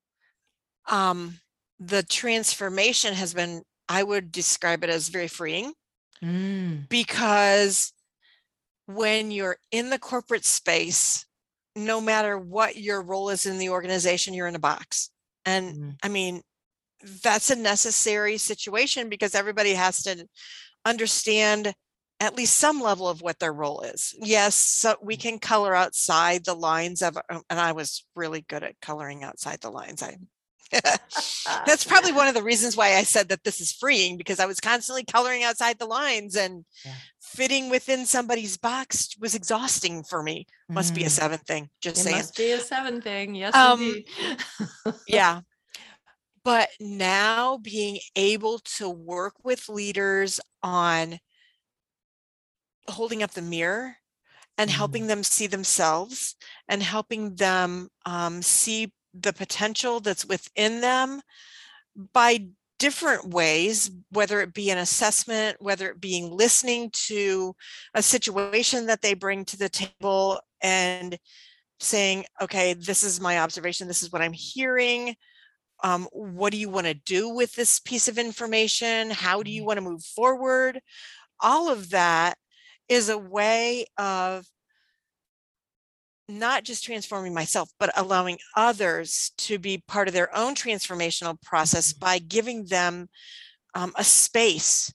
Um, 0.89 1.39
the 1.81 2.03
transformation 2.03 3.15
has 3.15 3.35
been, 3.35 3.63
I 3.89 4.03
would 4.03 4.33
describe 4.33 4.85
it 4.85 4.91
as 4.91 5.09
very 5.09 5.29
freeing. 5.29 5.73
Mm, 6.23 6.89
because 6.89 7.93
when 8.87 9.31
you're 9.31 9.59
in 9.71 9.91
the 9.91 9.99
corporate 9.99 10.45
space, 10.45 11.27
no 11.77 12.01
matter 12.01 12.39
what 12.39 12.77
your 12.77 13.03
role 13.03 13.31
is 13.31 13.47
in 13.47 13.59
the 13.59 13.71
organization, 13.71 14.35
you're 14.35 14.47
in 14.47 14.55
a 14.55 14.61
box. 14.61 15.11
And 15.45 15.75
mm, 15.75 15.97
I 16.03 16.09
mean, 16.09 16.43
that's 17.23 17.51
a 17.51 17.57
necessary 17.57 18.39
situation 18.39 19.09
because 19.09 19.35
everybody 19.35 19.75
has 19.75 20.03
to 20.05 20.27
understand 20.85 21.75
at 22.21 22.37
least 22.37 22.57
some 22.57 22.81
level 22.81 23.09
of 23.09 23.21
what 23.21 23.39
their 23.39 23.53
role 23.53 23.83
is. 23.83 24.15
Yes, 24.19 24.55
so 24.55 24.97
we 25.03 25.17
can 25.17 25.39
color 25.39 25.75
outside 25.75 26.45
the 26.45 26.55
lines 26.55 27.03
of, 27.03 27.19
and 27.29 27.43
I 27.51 27.73
was 27.73 28.07
really 28.15 28.43
good 28.49 28.63
at 28.63 28.81
coloring 28.81 29.25
outside 29.25 29.61
the 29.61 29.71
lines. 29.71 30.03
I 30.03 30.17
that's 30.73 31.85
probably 31.89 32.13
one 32.13 32.29
of 32.29 32.35
the 32.35 32.43
reasons 32.43 32.77
why 32.77 32.95
I 32.97 33.03
said 33.05 33.29
that 33.29 33.45
this 33.45 33.61
is 33.61 33.73
freeing 33.73 34.17
because 34.17 34.41
I 34.41 34.47
was 34.47 34.61
constantly 34.61 35.05
coloring 35.05 35.43
outside 35.43 35.79
the 35.79 35.87
lines 35.87 36.37
and 36.37 36.65
Yeah. 36.85 36.95
fitting 37.21 37.71
within 37.71 38.07
somebody's 38.07 38.57
box 38.57 39.17
was 39.19 39.35
exhausting 39.35 40.03
for 40.05 40.23
me. 40.23 40.47
Must 40.69 40.95
be 40.95 41.05
a 41.05 41.11
seven 41.11 41.39
thing. 41.39 41.71
Just 41.81 41.99
It 42.01 42.03
saying. 42.05 42.17
must 42.17 42.37
be 42.37 42.53
a 42.53 42.61
seven 42.61 43.01
thing. 43.01 43.35
Yes, 43.35 43.55
Um, 43.55 43.81
indeed. 43.81 44.07
yeah. 45.07 45.41
but 46.45 46.69
now 46.81 47.59
being 47.59 47.99
able 48.17 48.59
to 48.77 48.89
work 48.89 49.35
with 49.45 49.69
leaders 49.69 50.41
on 50.63 51.19
holding 52.89 53.23
up 53.23 53.31
the 53.33 53.43
mirror 53.43 53.97
and 54.59 54.71
Mm. 54.71 54.75
helping 54.75 55.07
them 55.07 55.23
see 55.25 55.47
themselves 55.47 56.37
and 56.69 56.83
helping 56.83 57.35
them 57.37 57.89
um, 58.07 58.43
see 58.43 58.93
the 59.19 59.33
potential 59.33 60.01
that's 60.01 60.25
within 60.25 60.81
them 60.81 61.21
by 62.13 62.47
different 62.79 63.29
ways, 63.29 63.91
whether 64.11 64.41
it 64.41 64.53
be 64.53 64.71
an 64.71 64.79
assessment, 64.79 65.57
whether 65.61 65.91
it 65.91 66.01
being 66.01 66.31
listening 66.31 66.91
to 66.93 67.55
a 67.95 68.03
situation 68.03 68.87
that 68.87 69.01
they 69.01 69.15
bring 69.15 69.45
to 69.45 69.57
the 69.57 69.69
table 69.69 70.41
and 70.61 71.19
saying, 71.81 72.25
okay, 72.43 72.75
this 72.75 73.03
is 73.03 73.21
my 73.21 73.39
observation, 73.39 73.89
this 73.89 74.03
is 74.03 74.13
what 74.13 74.23
I'm 74.23 74.33
hearing. 74.33 75.15
Um, 75.83 76.09
what 76.13 76.53
do 76.53 76.59
you 76.59 76.71
want 76.71 76.87
to 76.87 76.95
do 76.95 77.29
with 77.29 77.55
this 77.55 77.79
piece 77.79 78.09
of 78.09 78.19
information? 78.19 79.11
How 79.11 79.43
do 79.43 79.51
you 79.51 79.65
want 79.65 79.77
to 79.77 79.85
move 79.85 80.03
forward? 80.03 80.81
All 81.41 81.71
of 81.71 81.91
that 81.91 82.37
is 82.89 83.09
a 83.09 83.19
way 83.19 83.87
of 83.99 84.47
not 86.29 86.65
just 86.65 86.85
transforming 86.85 87.35
myself, 87.35 87.71
but 87.79 87.91
allowing 87.97 88.39
others 88.57 89.33
to 89.39 89.59
be 89.59 89.83
part 89.87 90.09
of 90.09 90.15
their 90.15 90.35
own 90.37 90.55
transformational 90.55 91.41
process 91.43 91.93
Mhm. 91.93 91.99
by 92.01 92.19
giving 92.19 92.65
them 92.67 93.09
um, 93.75 93.93
a 93.97 94.05
space 94.05 94.93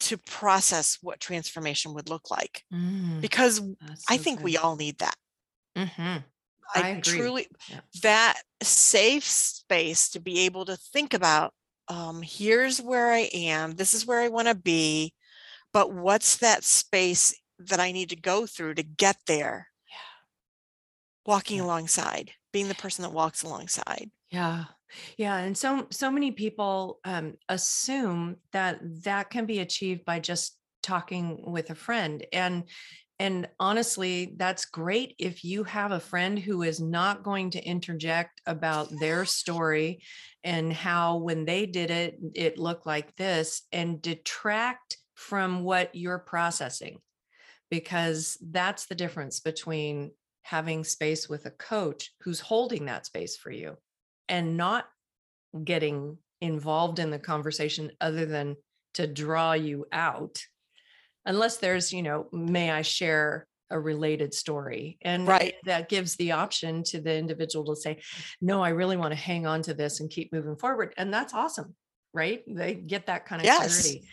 to 0.00 0.18
process 0.18 0.98
what 1.02 1.20
transformation 1.20 1.94
would 1.94 2.08
look 2.08 2.30
like. 2.30 2.64
Mm, 2.72 3.20
Because 3.20 3.60
that's 3.80 4.04
I 4.08 4.16
so 4.16 4.22
think 4.22 4.42
we 4.42 4.56
all 4.56 4.76
need 4.76 4.98
that. 4.98 5.16
Mhm. 5.76 6.24
I, 6.74 6.80
I 6.96 7.00
truly, 7.00 7.48
Yeah. 7.68 7.80
that 8.02 8.42
safe 8.62 9.24
space 9.24 10.08
to 10.10 10.20
be 10.20 10.40
able 10.40 10.64
to 10.66 10.76
think 10.76 11.14
about, 11.14 11.54
um, 11.88 12.22
here's 12.22 12.80
where 12.80 13.12
I 13.12 13.28
am, 13.34 13.72
this 13.72 13.94
is 13.94 14.06
where 14.06 14.20
I 14.20 14.28
want 14.28 14.48
to 14.48 14.54
be, 14.54 15.12
but 15.72 15.92
what's 15.94 16.38
that 16.38 16.64
space 16.64 17.34
that 17.60 17.80
I 17.80 17.92
need 17.92 18.10
to 18.10 18.16
go 18.16 18.46
through 18.46 18.76
to 18.76 18.84
get 18.84 19.18
there? 19.26 19.68
Walking 21.26 21.58
Yeah. 21.58 21.64
alongside, 21.64 22.34
being 22.52 22.68
the 22.68 22.74
person 22.76 23.02
that 23.02 23.10
walks 23.10 23.42
alongside. 23.42 24.10
Yeah. 24.30 24.64
Yeah. 25.16 25.36
And 25.36 25.56
so 25.56 25.86
so 25.90 26.10
many 26.10 26.32
people 26.32 27.00
um, 27.04 27.36
assume 27.48 28.36
that 28.52 28.80
that 29.04 29.30
can 29.30 29.46
be 29.46 29.60
achieved 29.60 30.04
by 30.04 30.20
just 30.20 30.58
talking 30.82 31.42
with 31.50 31.70
a 31.70 31.74
friend. 31.74 32.24
And 32.32 32.68
and 33.18 33.48
honestly, 33.60 34.34
that's 34.36 34.64
great 34.64 35.14
if 35.18 35.44
you 35.44 35.64
have 35.64 35.92
a 35.92 36.00
friend 36.00 36.38
who 36.38 36.62
is 36.62 36.80
not 36.80 37.22
going 37.22 37.50
to 37.50 37.62
interject 37.62 38.40
about 38.46 38.88
their 38.98 39.24
story 39.24 40.02
and 40.42 40.72
how 40.72 41.18
when 41.18 41.44
they 41.44 41.66
did 41.66 41.90
it, 41.90 42.18
it 42.34 42.58
looked 42.58 42.86
like 42.86 43.14
this 43.16 43.62
and 43.70 44.02
detract 44.02 44.98
from 45.14 45.62
what 45.62 45.94
you're 45.94 46.18
processing. 46.18 46.98
Because 47.70 48.38
that's 48.50 48.86
the 48.86 48.94
difference 48.94 49.40
between 49.40 50.12
having 50.42 50.84
space 50.84 51.28
with 51.28 51.46
a 51.46 51.50
coach 51.50 52.12
who's 52.22 52.40
holding 52.40 52.86
that 52.86 53.06
space 53.06 53.36
for 53.36 53.50
you 53.50 53.76
and 54.28 54.56
not 54.56 54.86
getting 55.64 56.18
involved 56.40 56.98
in 56.98 57.10
the 57.10 57.18
conversation 57.18 57.92
other 58.00 58.26
than 58.26 58.56
to 58.94 59.06
draw 59.06 59.52
you 59.52 59.86
out 59.92 60.42
unless 61.24 61.58
there's 61.58 61.92
you 61.92 62.02
know 62.02 62.28
may 62.32 62.70
i 62.70 62.82
share 62.82 63.46
a 63.70 63.80
related 63.80 64.34
story? 64.34 64.98
And 65.00 65.26
Right. 65.26 65.54
that 65.64 65.88
gives 65.88 66.16
the 66.16 66.32
option 66.32 66.82
to 66.84 67.00
the 67.00 67.16
individual 67.16 67.64
to 67.74 67.80
say 67.80 68.02
no 68.40 68.62
i 68.62 68.68
really 68.68 68.98
want 68.98 69.12
to 69.12 69.18
hang 69.18 69.46
on 69.46 69.62
to 69.62 69.72
this 69.72 70.00
and 70.00 70.10
keep 70.10 70.30
moving 70.32 70.56
forward. 70.56 70.92
And 70.98 71.12
that's 71.12 71.32
awesome 71.32 71.74
right 72.14 72.42
they 72.46 72.74
get 72.74 73.06
that 73.06 73.24
kind 73.26 73.42
of 73.42 73.48
Yes. 73.48 73.50
clarity 73.50 74.06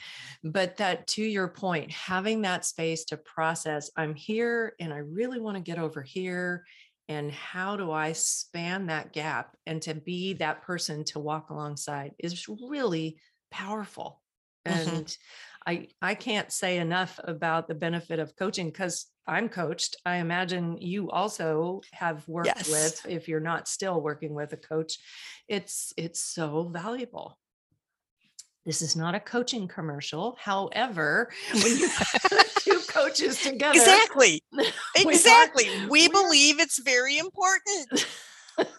but 0.43 0.77
that 0.77 1.05
to 1.07 1.23
your 1.23 1.47
point 1.49 1.91
having 1.91 2.41
that 2.41 2.65
space 2.65 3.05
to 3.05 3.17
process 3.17 3.89
i'm 3.97 4.15
here 4.15 4.73
and 4.79 4.93
i 4.93 4.97
really 4.97 5.39
want 5.39 5.55
to 5.57 5.61
get 5.63 5.77
over 5.79 6.01
here 6.01 6.65
and 7.07 7.31
how 7.31 7.75
do 7.75 7.91
i 7.91 8.11
span 8.13 8.87
that 8.87 9.11
gap 9.13 9.55
and 9.65 9.81
to 9.81 9.93
be 9.93 10.33
that 10.33 10.61
person 10.61 11.03
to 11.03 11.19
walk 11.19 11.49
alongside 11.49 12.13
is 12.19 12.47
really 12.69 13.19
powerful 13.51 14.21
Mhm. 14.67 15.01
and 15.05 15.17
i 15.65 15.87
i 16.01 16.13
can't 16.15 16.51
say 16.51 16.77
enough 16.77 17.19
about 17.23 17.67
the 17.67 17.75
benefit 17.75 18.19
of 18.19 18.35
coaching 18.35 18.67
because 18.67 19.11
i'm 19.27 19.49
coached 19.49 19.95
i 20.05 20.17
imagine 20.17 20.77
you 20.77 21.09
also 21.09 21.85
have 21.93 22.27
worked 22.27 22.63
Yes. 22.63 22.65
with 22.65 23.05
if 23.05 23.27
you're 23.27 23.39
not 23.39 23.67
still 23.67 24.01
working 24.01 24.33
with 24.33 24.53
a 24.53 24.57
coach 24.57 24.97
it's 25.47 25.93
it's 25.97 26.21
so 26.21 26.67
valuable 26.69 27.39
this 28.69 28.83
is 28.83 28.95
not 28.95 29.15
a 29.15 29.19
coaching 29.19 29.67
commercial 29.67 30.37
however 30.39 31.31
when 31.53 31.75
you 31.79 31.89
put 32.29 32.47
two 32.57 32.79
coaches 32.87 33.41
together 33.41 33.79
Exactly. 33.79 34.43
Exactly. 34.97 35.69
We 35.89 36.07
believe 36.09 36.59
it's 36.59 36.79
very 36.79 37.17
important. 37.17 38.05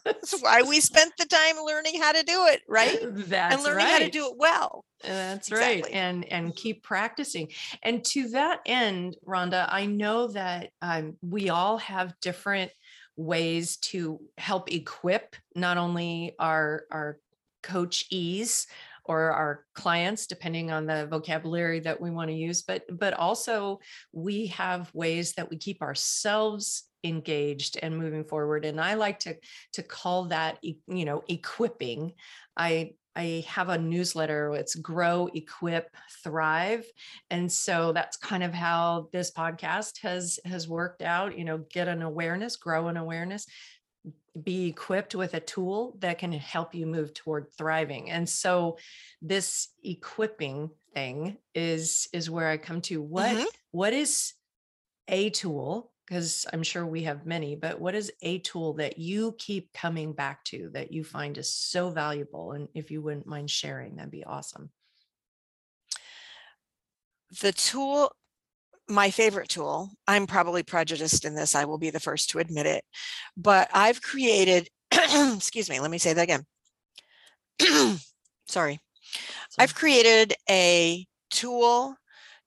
That's 0.04 0.32
why 0.40 0.62
we 0.62 0.80
spent 0.80 1.12
the 1.18 1.24
time 1.24 1.56
learning 1.64 2.00
how 2.00 2.12
to 2.12 2.22
do 2.22 2.46
it, 2.46 2.60
right? 2.68 2.98
that's 3.00 3.54
and 3.54 3.64
learning 3.64 3.86
right 3.86 3.92
how 3.92 3.98
to 3.98 4.10
do 4.10 4.26
it 4.26 4.34
well. 4.36 4.84
That's 5.02 5.50
right. 5.50 5.84
And 5.90 6.30
and 6.30 6.54
keep 6.54 6.82
practicing. 6.82 7.48
And 7.82 8.04
to 8.06 8.28
that 8.30 8.60
end, 8.66 9.16
Rhonda, 9.26 9.66
I 9.70 9.86
know 9.86 10.28
that 10.28 10.70
um, 10.82 11.16
we 11.22 11.48
all 11.48 11.78
have 11.78 12.14
different 12.20 12.70
ways 13.16 13.78
to 13.78 14.20
help 14.36 14.70
equip 14.70 15.36
not 15.54 15.78
only 15.78 16.34
our 16.38 16.84
our 16.90 17.18
coachees 17.62 18.66
or 19.04 19.30
our 19.30 19.64
clients 19.74 20.26
depending 20.26 20.70
on 20.70 20.86
the 20.86 21.06
vocabulary 21.06 21.80
that 21.80 22.00
we 22.00 22.10
want 22.10 22.28
to 22.28 22.36
use 22.36 22.62
but 22.62 22.82
but 22.98 23.14
also 23.14 23.78
we 24.12 24.46
have 24.46 24.90
ways 24.94 25.32
that 25.34 25.48
we 25.50 25.56
keep 25.56 25.82
ourselves 25.82 26.84
engaged 27.02 27.78
and 27.82 27.96
moving 27.96 28.24
forward 28.24 28.64
and 28.64 28.80
i 28.80 28.94
like 28.94 29.18
to 29.18 29.34
to 29.72 29.82
call 29.82 30.24
that 30.26 30.58
you 30.62 31.04
know 31.04 31.22
equipping 31.28 32.12
i 32.56 32.90
I 33.16 33.44
have 33.48 33.68
a 33.68 33.78
newsletter. 33.78 34.54
It's 34.54 34.76
Grow, 34.76 35.28
Equip, 35.34 35.94
Thrive, 36.22 36.84
and 37.28 37.50
so 37.50 37.92
that's 37.92 38.16
kind 38.16 38.42
of 38.42 38.54
how 38.54 39.08
this 39.12 39.32
podcast 39.32 39.98
has 40.02 40.38
has 40.44 40.68
worked 40.68 41.02
out. 41.02 41.36
You 41.36 41.44
know, 41.44 41.58
get 41.72 41.88
an 41.88 42.02
awareness, 42.02 42.56
grow 42.56 42.88
an 42.88 42.96
awareness, 42.96 43.46
be 44.40 44.66
equipped 44.68 45.14
with 45.14 45.34
a 45.34 45.40
tool 45.40 45.96
that 46.00 46.18
can 46.18 46.32
help 46.32 46.74
you 46.74 46.86
move 46.86 47.12
toward 47.14 47.52
thriving. 47.56 48.10
And 48.10 48.28
so, 48.28 48.78
this 49.20 49.68
equipping 49.82 50.70
thing 50.94 51.38
is 51.54 52.08
is 52.12 52.30
where 52.30 52.48
I 52.48 52.56
come 52.56 52.80
to. 52.82 53.02
What 53.02 53.36
Mhm. 53.36 53.46
what 53.72 53.92
is 53.92 54.34
a 55.08 55.30
tool? 55.30 55.92
Because 56.06 56.46
I'm 56.52 56.62
sure 56.64 56.84
we 56.86 57.04
have 57.04 57.26
many, 57.26 57.54
but 57.54 57.80
what 57.80 57.94
is 57.94 58.12
a 58.22 58.40
tool 58.40 58.74
that 58.74 58.98
you 58.98 59.36
keep 59.38 59.72
coming 59.72 60.12
back 60.12 60.44
to 60.46 60.70
that 60.70 60.92
you 60.92 61.04
find 61.04 61.38
is 61.38 61.52
so 61.54 61.90
valuable? 61.90 62.52
And 62.52 62.68
if 62.74 62.90
you 62.90 63.00
wouldn't 63.02 63.26
mind 63.26 63.50
sharing, 63.50 63.96
that'd 63.96 64.10
be 64.10 64.24
awesome. 64.24 64.72
The 67.40 67.52
tool, 67.52 68.12
my 68.90 69.10
favorite 69.10 69.48
tool, 69.48 69.90
I'm 70.06 70.26
probably 70.26 70.62
prejudiced 70.62 71.24
in 71.24 71.34
this. 71.34 71.54
I 71.54 71.64
will 71.64 71.78
be 71.78 71.90
the 71.90 72.00
first 72.00 72.30
to 72.30 72.38
admit 72.38 72.66
it. 72.66 72.84
But 73.36 73.68
I've 73.72 74.02
created, 74.02 74.68
excuse 74.92 75.70
me, 75.70 75.80
let 75.80 75.90
me 75.90 75.98
say 75.98 76.12
that 76.12 76.22
again. 76.22 76.44
Sorry. 78.46 78.80
I've 79.58 79.74
created 79.74 80.34
a 80.48 81.06
tool 81.30 81.96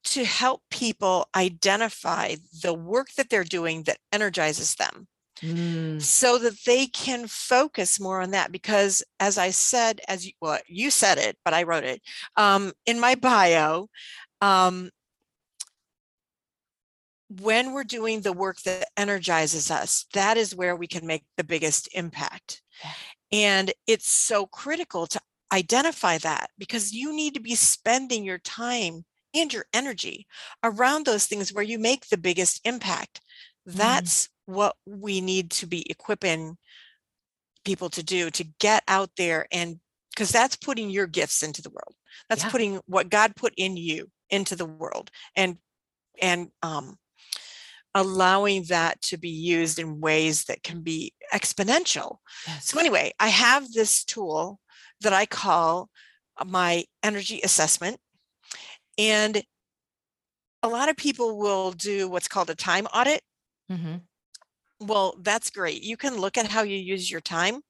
to 0.06 0.25
help 0.25 0.62
people 0.69 1.27
identify 1.36 2.36
the 2.62 2.73
work 2.73 3.08
that 3.15 3.29
they're 3.29 3.43
doing 3.43 3.84
that 3.84 3.97
energizes 4.12 4.75
them 4.75 5.08
Mm, 5.43 6.01
so 6.01 6.38
that 6.38 6.63
they 6.65 6.86
can 6.88 7.27
focus 7.27 7.99
more 7.99 8.21
on 8.21 8.32
that 8.32 8.51
because 8.51 9.03
as 9.19 9.38
i 9.38 9.49
said 9.49 9.99
as 10.08 10.25
you 10.25 10.32
well 10.39 10.60
you 10.67 10.89
said 10.89 11.17
it 11.17 11.38
but 11.43 11.53
i 11.53 11.63
wrote 11.63 11.84
it 11.84 12.01
um, 12.38 12.71
in 12.86 12.97
my 12.97 13.15
bio 13.15 13.89
um, 14.39 14.89
when 17.29 17.73
we're 17.73 17.83
doing 17.83 18.21
the 18.21 18.33
work 18.33 18.62
that 18.62 18.88
energizes 18.97 19.71
us 19.71 20.05
that 20.13 20.38
is 20.38 20.55
where 20.55 20.75
we 20.75 20.88
can 20.88 21.07
make 21.07 21.23
the 21.38 21.43
biggest 21.43 21.89
impact. 21.93 22.62
And 23.31 23.73
it's 23.88 24.12
so 24.12 24.45
critical 24.45 25.07
to 25.07 25.19
identify 25.51 26.17
that 26.19 26.49
because 26.57 26.93
you 26.93 27.15
need 27.15 27.33
to 27.33 27.39
be 27.39 27.55
spending 27.55 28.23
your 28.23 28.38
time 28.38 29.05
and 29.33 29.51
your 29.51 29.65
energy 29.73 30.27
around 30.63 31.05
those 31.05 31.25
things 31.25 31.51
where 31.51 31.63
you 31.63 31.79
make 31.79 32.07
the 32.07 32.17
biggest 32.17 32.62
impact. 32.65 33.21
That's 33.65 34.29
what 34.45 34.75
we 34.86 35.21
need 35.21 35.51
to 35.51 35.65
be 35.65 35.89
equipping 35.89 36.57
people 37.65 37.89
to 37.89 38.03
do 38.03 38.29
to 38.29 38.43
get 38.59 38.83
out 38.88 39.09
there 39.17 39.47
and 39.51 39.79
because 40.09 40.31
that's 40.31 40.55
putting 40.55 40.89
your 40.89 41.07
gifts 41.07 41.41
into 41.41 41.62
the 41.62 41.69
world. 41.69 41.95
That's 42.29 42.43
Yeah. 42.43 42.49
putting 42.51 42.81
what 42.86 43.09
god 43.09 43.36
put 43.36 43.53
in 43.57 43.77
you 43.77 44.12
into 44.29 44.55
the 44.55 44.65
world 44.65 45.09
and 45.36 45.57
and 46.21 46.51
um 46.62 46.97
allowing 47.95 48.63
that 48.63 49.01
to 49.01 49.17
be 49.17 49.29
used 49.29 49.77
in 49.77 50.01
ways 50.01 50.45
that 50.45 50.63
can 50.63 50.82
be 50.82 51.13
exponential 51.34 52.17
yes. 52.47 52.67
so 52.67 52.79
anyway 52.79 53.12
i 53.19 53.27
have 53.27 53.71
this 53.71 54.03
tool 54.03 54.60
that 55.03 55.13
I 55.13 55.25
call 55.25 55.89
uh, 56.38 56.45
my 56.45 56.86
energy 57.03 57.41
assessment. 57.43 57.99
And 58.97 59.43
a 60.63 60.67
lot 60.67 60.89
of 60.89 60.97
people 60.97 61.38
will 61.38 61.71
do 61.71 62.10
what's 62.10 62.27
called 62.27 62.49
a 62.49 62.56
time 62.56 62.88
audit. 62.88 63.21
Mhm. 63.69 64.01
Well, 64.79 65.15
that's 65.19 65.49
great. 65.49 65.84
You 65.84 65.97
can 65.97 66.17
look 66.17 66.38
at 66.38 66.47
how 66.47 66.63
you 66.63 66.77
use 66.77 67.10
your 67.12 67.21
time, 67.21 67.62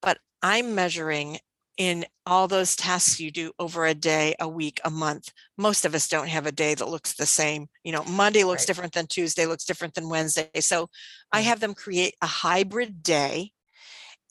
but 0.00 0.18
I'm 0.42 0.74
measuring 0.74 1.38
in 1.76 2.06
all 2.26 2.48
those 2.48 2.74
tasks 2.76 3.20
you 3.20 3.30
do 3.30 3.52
over 3.58 3.86
a 3.86 3.94
day, 3.94 4.34
a 4.40 4.48
week, 4.48 4.80
a 4.84 4.90
month. 4.90 5.30
Most 5.58 5.84
of 5.84 5.94
us 5.94 6.08
don't 6.08 6.28
have 6.28 6.46
a 6.46 6.52
day 6.52 6.74
that 6.74 6.88
looks 6.88 7.14
the 7.14 7.26
same. 7.26 7.68
You 7.84 7.92
know, 7.92 8.04
Monday 8.04 8.44
looks 8.44 8.64
Right. 8.64 8.66
different 8.66 8.92
than 8.94 9.06
Tuesday, 9.06 9.46
looks 9.46 9.64
different 9.64 9.94
than 9.94 10.08
Wednesday. 10.08 10.50
So 10.60 10.88
I 11.32 11.40
have 11.42 11.60
them 11.60 11.74
create 11.74 12.14
a 12.22 12.26
hybrid 12.26 13.02
day 13.02 13.52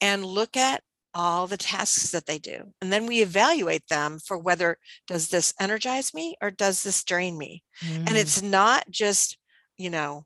and 0.02 0.26
look 0.26 0.58
at 0.58 0.84
all 1.14 1.48
the 1.48 1.58
tasks 1.58 2.12
that 2.12 2.26
they 2.26 2.38
do. 2.38 2.74
And 2.82 2.92
then 2.92 3.06
we 3.06 3.22
evaluate 3.22 3.88
them 3.88 4.20
for 4.20 4.38
whether 4.38 4.78
does 5.08 5.30
this 5.30 5.54
energize 5.60 6.14
me 6.14 6.36
or 6.42 6.52
does 6.52 6.84
this 6.84 7.04
drain 7.04 7.38
me? 7.38 7.64
and 8.06 8.18
Mm, 8.18 8.18
it's 8.18 8.42
not 8.42 8.90
just 8.90 9.38
you 9.78 9.90
know 9.90 10.26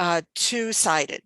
uh 0.00 0.22
two-sided 0.34 1.22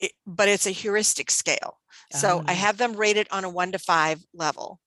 it, 0.00 0.12
but 0.26 0.48
it's 0.48 0.66
a 0.66 0.70
heuristic 0.70 1.30
scale 1.30 1.77
so 2.12 2.38
Oh, 2.38 2.44
i 2.46 2.52
have 2.52 2.76
them 2.78 2.94
rated 2.94 3.26
on 3.30 3.44
a 3.44 3.48
one 3.50 3.72
to 3.72 3.78
five 3.78 4.24
level 4.32 4.80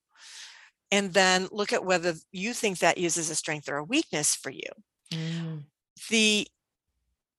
and 0.90 1.14
then 1.14 1.48
look 1.50 1.72
at 1.72 1.84
whether 1.84 2.14
you 2.32 2.52
think 2.52 2.78
that 2.78 2.98
uses 2.98 3.30
a 3.30 3.34
strength 3.34 3.68
or 3.68 3.76
a 3.76 3.84
weakness 3.84 4.34
for 4.34 4.50
you 4.50 4.68
mm, 5.12 5.62
the 6.10 6.46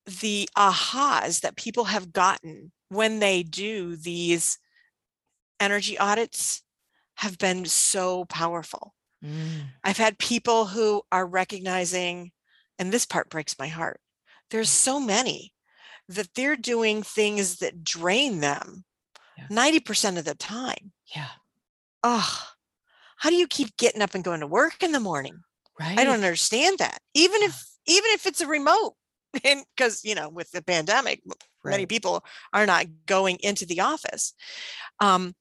the 0.05 0.49
ahas 0.57 1.41
that 1.41 1.55
people 1.55 1.85
have 1.85 2.11
gotten 2.11 2.71
when 2.89 3.19
they 3.19 3.43
do 3.43 3.95
these 3.95 4.57
energy 5.59 5.97
audits 5.97 6.61
have 7.15 7.37
been 7.37 7.65
so 7.65 8.25
powerful 8.25 8.93
mm. 9.23 9.61
I've 9.83 9.97
had 9.97 10.17
people 10.17 10.65
who 10.67 11.03
are 11.11 11.25
recognizing, 11.25 12.31
and 12.79 12.91
this 12.91 13.05
part 13.05 13.29
breaks 13.29 13.59
my 13.59 13.67
heart. 13.67 13.99
There's 14.49 14.69
so 14.69 14.99
many 14.99 15.53
that 16.07 16.33
they're 16.35 16.55
doing 16.55 17.03
things 17.03 17.57
that 17.57 17.83
drain 17.83 18.39
them 18.39 18.85
Yeah. 19.37 19.47
90% 19.49 20.17
of 20.17 20.25
the 20.25 20.35
time. 20.35 20.91
Yeah. 21.15 21.27
Oh, 22.03 22.39
how 23.17 23.29
do 23.29 23.35
you 23.35 23.47
keep 23.47 23.77
getting 23.77 24.01
up 24.01 24.15
and 24.15 24.23
going 24.23 24.41
to 24.41 24.47
work 24.47 24.83
in 24.83 24.91
the 24.91 24.99
morning? 24.99 25.41
Right. 25.79 25.97
I 25.97 26.03
don't 26.03 26.15
understand 26.15 26.79
that. 26.79 26.99
Even 27.13 27.41
Yeah. 27.41 27.47
if 27.47 27.63
even 27.85 28.11
if 28.11 28.25
it's 28.25 28.41
a 28.41 28.47
remote. 28.47 28.95
And 29.43 29.65
because 29.75 30.03
you 30.03 30.13
know, 30.13 30.29
with 30.29 30.51
the 30.51 30.61
pandemic, 30.61 31.21
m- 31.25 31.33
many 31.65 31.87
people 31.87 32.23
are 32.53 32.67
not 32.67 32.85
going 33.07 33.37
into 33.39 33.65
the 33.65 33.79
office. 33.81 34.33
Um, 34.99 35.33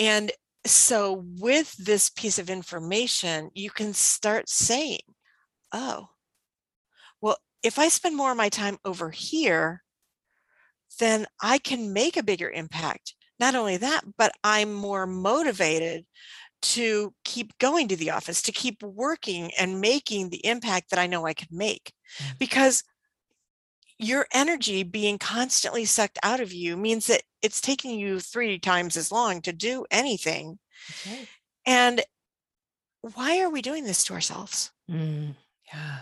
and 0.00 0.32
so 0.66 1.24
with 1.38 1.72
this 1.76 2.10
piece 2.10 2.40
of 2.40 2.50
information, 2.50 3.50
you 3.54 3.70
can 3.70 3.94
start 3.94 4.48
saying, 4.48 4.98
oh, 5.72 6.08
well, 7.20 7.36
if 7.62 7.78
I 7.78 7.88
spend 7.88 8.16
more 8.16 8.32
of 8.32 8.36
my 8.36 8.48
time 8.48 8.78
over 8.84 9.10
here, 9.10 9.84
then 10.98 11.26
I 11.40 11.58
can 11.58 11.92
make 11.92 12.16
a 12.16 12.22
bigger 12.24 12.50
impact. 12.50 13.14
Not 13.38 13.54
only 13.54 13.76
that, 13.76 14.02
but 14.16 14.32
I'm 14.42 14.72
more 14.72 15.06
motivated 15.06 16.06
to 16.62 17.14
keep 17.24 17.56
going 17.58 17.88
to 17.88 17.96
the 17.96 18.10
office, 18.10 18.42
to 18.42 18.52
keep 18.52 18.82
working 18.82 19.50
and 19.58 19.80
making 19.80 20.30
the 20.30 20.44
impact 20.44 20.90
that 20.90 20.98
I 20.98 21.06
know 21.06 21.26
I 21.26 21.34
can 21.34 21.48
make. 21.50 21.92
Mm. 22.18 22.38
Because 22.38 22.82
your 23.98 24.26
energy 24.32 24.82
being 24.82 25.18
constantly 25.18 25.84
sucked 25.84 26.18
out 26.22 26.40
of 26.40 26.52
you 26.52 26.76
means 26.76 27.06
that 27.06 27.22
it's 27.42 27.60
taking 27.60 27.98
you 27.98 28.20
three 28.20 28.58
times 28.58 28.96
as 28.96 29.12
long 29.12 29.40
to 29.42 29.52
do 29.52 29.86
anything. 29.90 30.58
Right. 31.06 31.28
And 31.66 32.02
why 33.14 33.40
are 33.40 33.50
we 33.50 33.62
doing 33.62 33.84
this 33.84 34.04
to 34.04 34.14
ourselves? 34.14 34.70
Mm, 34.90 35.34
yeah. 35.72 35.98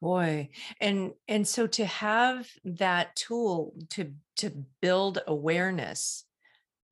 Boy. 0.00 0.48
And 0.80 1.12
and 1.28 1.46
so 1.46 1.66
to 1.66 1.84
have 1.84 2.48
that 2.64 3.14
tool 3.16 3.74
to 3.90 4.12
to 4.38 4.50
build 4.80 5.20
awareness, 5.26 6.24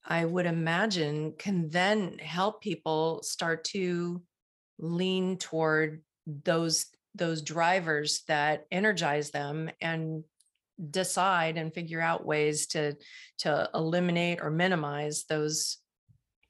I 0.04 0.24
would 0.24 0.46
imagine 0.46 1.34
can 1.38 1.70
then 1.70 2.18
help 2.18 2.60
people 2.60 3.22
start 3.22 3.64
to 3.64 4.22
lean 4.78 5.38
toward 5.38 6.02
those 6.26 6.86
those 7.14 7.42
drivers 7.42 8.22
that 8.28 8.66
energize 8.70 9.30
them 9.30 9.70
and 9.80 10.22
decide 10.90 11.56
and 11.56 11.74
figure 11.74 12.00
out 12.00 12.26
ways 12.26 12.66
to 12.68 12.94
to 13.38 13.70
eliminate 13.74 14.40
or 14.40 14.50
minimize 14.50 15.24
those 15.28 15.78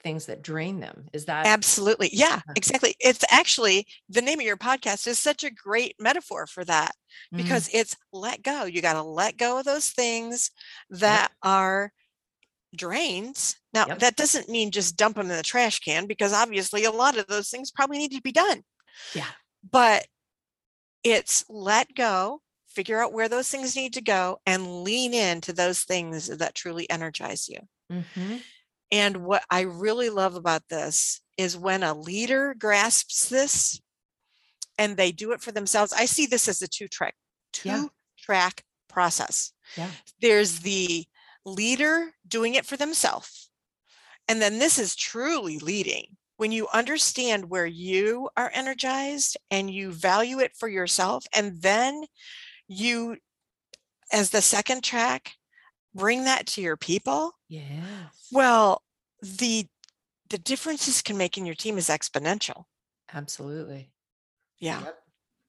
things 0.03 0.27
that 0.27 0.43
drain 0.43 0.81
them. 0.81 1.09
Is 1.13 1.25
that 1.27 1.47
Absolutely. 1.47 2.09
Yeah, 2.13 2.41
Yeah. 2.47 2.53
exactly. 2.57 2.95
It's 3.01 3.25
actually 3.31 3.87
the 4.09 4.23
name 4.23 4.39
of 4.41 4.47
your 4.47 4.57
podcast 4.57 5.07
is 5.07 5.19
such 5.19 5.43
a 5.45 5.51
great 5.51 5.97
metaphor 5.99 6.47
for 6.47 6.65
that 6.67 6.93
Mm, 7.35 7.39
because 7.39 7.69
it's 7.73 7.97
let 8.13 8.43
go. 8.43 8.65
You 8.65 8.81
got 8.81 8.93
to 8.95 9.03
let 9.03 9.37
go 9.37 9.59
of 9.59 9.65
those 9.65 9.91
things 9.91 10.51
that 10.91 11.33
are 11.43 11.93
drains. 12.77 13.57
Now, 13.73 13.87
Yep. 13.87 13.99
that 14.01 14.17
doesn't 14.17 14.49
mean 14.49 14.71
just 14.71 14.97
dump 14.97 15.17
them 15.17 15.31
in 15.31 15.37
the 15.37 15.43
trash 15.43 15.81
can 15.81 16.07
because 16.07 16.33
obviously 16.33 16.85
a 16.85 16.91
lot 16.91 17.17
of 17.19 17.27
those 17.27 17.49
things 17.51 17.71
probably 17.71 17.99
need 17.99 18.13
to 18.13 18.21
be 18.21 18.33
done. 18.33 18.63
yeah. 19.15 19.27
But 19.69 20.07
it's 21.05 21.45
let 21.49 21.95
go, 21.95 22.43
figure 22.69 23.03
out 23.03 23.13
where 23.13 23.29
those 23.29 23.49
things 23.49 23.75
need 23.75 23.95
to 23.95 24.01
go, 24.01 24.41
and 24.47 24.83
lean 24.85 25.15
into 25.15 25.53
those 25.53 25.83
things 25.83 26.27
that 26.29 26.55
truly 26.55 26.89
energize 26.91 27.49
you. 27.49 27.59
Mhm. 27.91 28.43
And 28.91 29.19
what 29.19 29.45
I 29.51 29.63
really 29.63 30.11
love 30.11 30.35
about 30.35 30.63
this 30.69 31.21
is 31.37 31.57
when 31.57 31.83
a 31.83 31.95
leader 31.95 32.55
grasps 32.59 33.29
this 33.29 33.81
and 34.79 34.97
they 34.97 35.13
do 35.13 35.33
it 35.33 35.41
for 35.41 35.53
themselves. 35.53 35.93
I 35.93 36.05
see 36.07 36.27
this 36.27 36.49
as 36.49 36.63
a 36.63 36.69
two 36.69 36.89
track, 36.89 37.15
two 37.53 37.69
Yeah. 37.69 37.85
track 38.19 38.65
process. 38.89 39.53
Yeah. 39.77 39.91
There's 40.21 40.61
the 40.61 41.07
leader 41.45 42.13
doing 42.27 42.55
it 42.55 42.67
for 42.67 42.77
themselves. 42.77 43.51
And 44.27 44.41
then 44.43 44.59
this 44.59 44.79
is 44.79 44.95
truly 44.95 45.59
leading 45.59 46.17
when 46.37 46.53
you 46.53 46.69
understand 46.69 47.51
where 47.51 47.67
you 47.67 48.29
are 48.37 48.51
energized 48.55 49.37
and 49.51 49.71
you 49.71 49.91
value 49.91 50.39
it 50.39 50.53
for 50.57 50.69
yourself. 50.69 51.25
And 51.33 51.61
then 51.61 52.05
you, 52.69 53.17
as 54.13 54.31
the 54.31 54.43
second 54.43 54.85
track, 54.85 55.33
bring 55.99 56.25
that 56.25 56.47
to 56.47 56.61
your 56.61 56.77
people 56.77 57.33
yeah 57.49 58.09
well, 58.31 58.83
the 59.23 59.67
the 60.31 60.39
differences 60.39 61.01
can 61.01 61.17
make 61.17 61.39
in 61.39 61.47
your 61.47 61.55
team 61.55 61.79
is 61.79 61.89
exponential. 61.89 62.65
Absolutely. 63.13 63.91
Yeah. 64.59 64.83
Yep. 64.83 64.99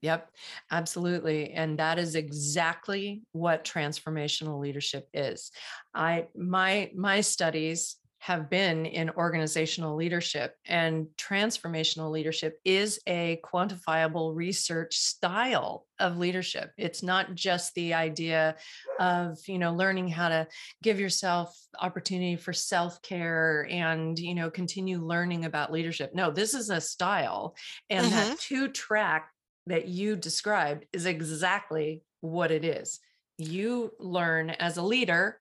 Yep. 0.02 0.32
Absolutely. 0.72 1.52
And 1.52 1.80
that 1.80 2.00
is 2.00 2.16
exactly 2.16 3.22
what 3.34 3.66
transformational 3.66 4.60
leadership 4.60 5.10
is. 5.14 5.52
I 5.94 6.28
my 6.36 6.92
my 6.96 7.22
studies 7.22 7.98
have 8.22 8.50
been 8.50 8.86
in 8.86 9.10
organizational 9.12 9.96
leadership 9.96 10.56
and 10.66 11.08
transformational 11.18 12.12
leadership 12.12 12.60
is 12.66 13.00
a 13.08 13.40
quantifiable 13.46 14.36
research 14.36 14.98
style 14.98 15.88
of 16.00 16.18
leadership. 16.18 16.72
It's 16.78 17.02
not 17.02 17.34
just 17.34 17.74
the 17.76 17.94
idea 17.94 18.58
of, 19.00 19.38
you 19.48 19.58
know, 19.58 19.74
learning 19.74 20.10
how 20.10 20.28
to 20.30 20.48
give 20.84 21.00
yourself 21.00 21.58
opportunity 21.80 22.36
for 22.36 22.52
self-care 22.52 23.68
and, 23.70 24.20
you 24.20 24.36
know, 24.36 24.52
continue 24.52 25.00
learning 25.00 25.46
about 25.46 25.72
leadership. 25.72 26.14
No, 26.14 26.30
this 26.30 26.54
is 26.54 26.70
a 26.70 26.82
style 26.82 27.56
and 27.90 28.06
Mhm. 28.08 28.12
that 28.12 28.38
two 28.40 28.68
track 28.68 29.32
that 29.68 29.88
you 29.88 30.18
described 30.18 30.86
is 30.92 31.06
exactly 31.06 32.04
what 32.20 32.52
it 32.52 32.66
is. 32.66 33.00
You 33.38 33.92
learn 33.98 34.50
as 34.50 34.76
a 34.76 34.84
leader, 34.84 35.40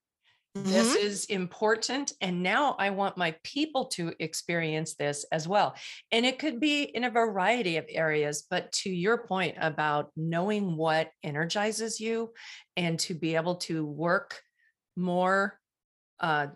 this 0.65 0.97
Mhm. 0.97 1.01
is 1.01 1.25
important. 1.27 2.13
And 2.21 2.43
now 2.43 2.75
I 2.79 2.91
want 2.91 3.17
my 3.17 3.33
people 3.43 3.87
to 3.87 4.15
experience 4.19 4.95
this 4.95 5.25
as 5.33 5.49
well. 5.49 5.77
And 6.13 6.27
it 6.27 6.39
could 6.39 6.61
be 6.61 6.83
in 6.83 7.05
a 7.05 7.11
variety 7.11 7.77
of 7.77 7.87
areas. 7.89 8.43
But 8.43 8.73
to 8.73 8.91
your 8.91 9.27
point 9.27 9.57
about 9.61 10.13
knowing 10.17 10.77
what 10.77 11.11
energizes 11.23 12.01
you 12.01 12.35
and 12.77 12.99
to 13.01 13.15
be 13.15 13.37
able 13.37 13.57
to 13.57 13.85
work 13.85 14.43
more 14.97 15.61
uh, 16.21 16.49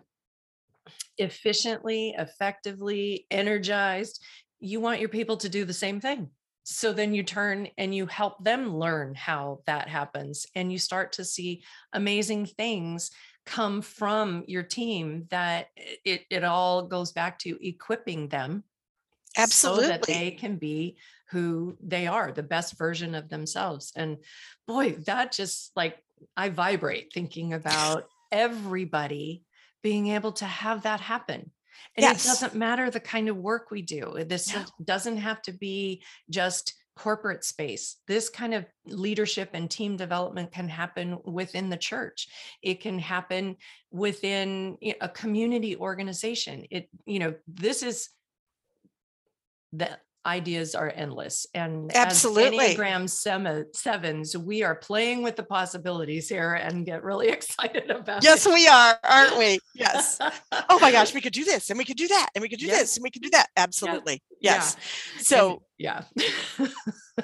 efficiently, 1.17 2.13
effectively, 2.17 3.25
energized, 3.31 4.21
you 4.59 4.81
want 4.81 4.99
your 4.99 5.09
people 5.09 5.37
to 5.37 5.49
do 5.49 5.63
the 5.65 5.73
same 5.73 6.01
thing. 6.01 6.29
So 6.63 6.93
then 6.93 7.13
you 7.13 7.23
turn 7.23 7.67
and 7.77 7.93
you 7.93 8.05
help 8.05 8.43
them 8.43 8.77
learn 8.77 9.15
how 9.15 9.61
that 9.65 9.89
happens. 9.89 10.45
And 10.55 10.71
you 10.71 10.77
start 10.77 11.13
to 11.13 11.25
see 11.25 11.63
amazing 11.91 12.45
things 12.45 13.11
come 13.45 13.81
from 13.81 14.43
your 14.47 14.63
team 14.63 15.25
that 15.29 15.69
it, 16.05 16.21
it 16.29 16.43
all 16.43 16.87
goes 16.87 17.11
back 17.11 17.39
to 17.39 17.57
equipping 17.65 18.27
them 18.29 18.63
so 19.47 19.77
that 19.81 20.03
they 20.03 20.31
can 20.31 20.57
be 20.57 20.97
who 21.31 21.75
they 21.81 22.07
are, 22.07 22.31
the 22.31 22.43
best 22.43 22.77
version 22.77 23.15
of 23.15 23.29
themselves. 23.29 23.91
And 23.95 24.17
boy, 24.67 24.91
that 25.07 25.31
just 25.31 25.71
like 25.75 25.97
I 26.37 26.49
vibrate 26.49 27.11
thinking 27.13 27.53
about 27.53 28.07
everybody 28.31 29.43
being 29.81 30.07
able 30.09 30.31
to 30.33 30.45
have 30.45 30.83
that 30.83 31.01
happen. 31.01 31.51
And 31.95 32.03
Yes. 32.03 32.23
it 32.23 32.27
doesn't 32.29 32.55
matter 32.55 32.89
the 32.89 32.99
kind 32.99 33.27
of 33.29 33.37
work 33.37 33.71
we 33.71 33.81
do. 33.81 34.23
This 34.25 34.53
No. 34.53 34.63
doesn't 34.83 35.17
have 35.17 35.41
to 35.43 35.51
be 35.51 36.03
just 36.29 36.73
corporate 36.95 37.43
space. 37.43 37.97
This 38.07 38.29
kind 38.29 38.53
of 38.53 38.65
leadership 38.85 39.49
and 39.53 39.69
team 39.69 39.97
development 39.97 40.51
can 40.51 40.67
happen 40.69 41.17
within 41.25 41.69
the 41.69 41.77
church. 41.77 42.27
It 42.61 42.81
can 42.81 42.99
happen 42.99 43.57
within 43.91 44.77
a 45.01 45.09
community 45.09 45.75
organization. 45.75 46.65
It, 46.69 46.89
you 47.05 47.19
know, 47.19 47.33
this 47.47 47.83
is 47.83 48.09
the 49.71 49.97
ideas 50.25 50.75
are 50.75 50.91
endless. 50.95 51.45
And 51.53 51.95
Absolutely. 51.95 52.75
Enneagram 52.75 53.09
sema- 53.09 53.65
sevens, 53.73 54.37
we 54.37 54.63
are 54.63 54.75
playing 54.75 55.21
with 55.23 55.35
the 55.35 55.43
possibilities 55.43 56.29
here 56.29 56.53
and 56.53 56.85
get 56.85 57.03
really 57.03 57.27
excited 57.37 57.89
about 57.89 58.23
Yes, 58.23 58.45
it. 58.45 58.53
we 58.53 58.67
are, 58.67 58.97
aren't 59.03 59.37
we? 59.37 59.59
Yes. 59.75 60.19
Oh 60.69 60.79
my 60.79 60.91
gosh, 60.91 61.13
we 61.13 61.21
could 61.21 61.33
do 61.33 61.43
this 61.43 61.69
and 61.69 61.77
we 61.77 61.85
could 61.85 61.97
do 61.97 62.07
that 62.07 62.29
and 62.35 62.41
we 62.41 62.49
could 62.49 62.59
do 62.59 62.65
Yeah. 62.67 62.77
this 62.77 62.95
and 62.97 63.03
we 63.03 63.11
could 63.11 63.21
do 63.21 63.29
that. 63.31 63.47
Absolutely. 63.57 64.21
Yeah. 64.41 64.53
Yes. 64.55 64.75
And- 65.17 65.25
So 65.25 65.63
yeah. 65.77 66.03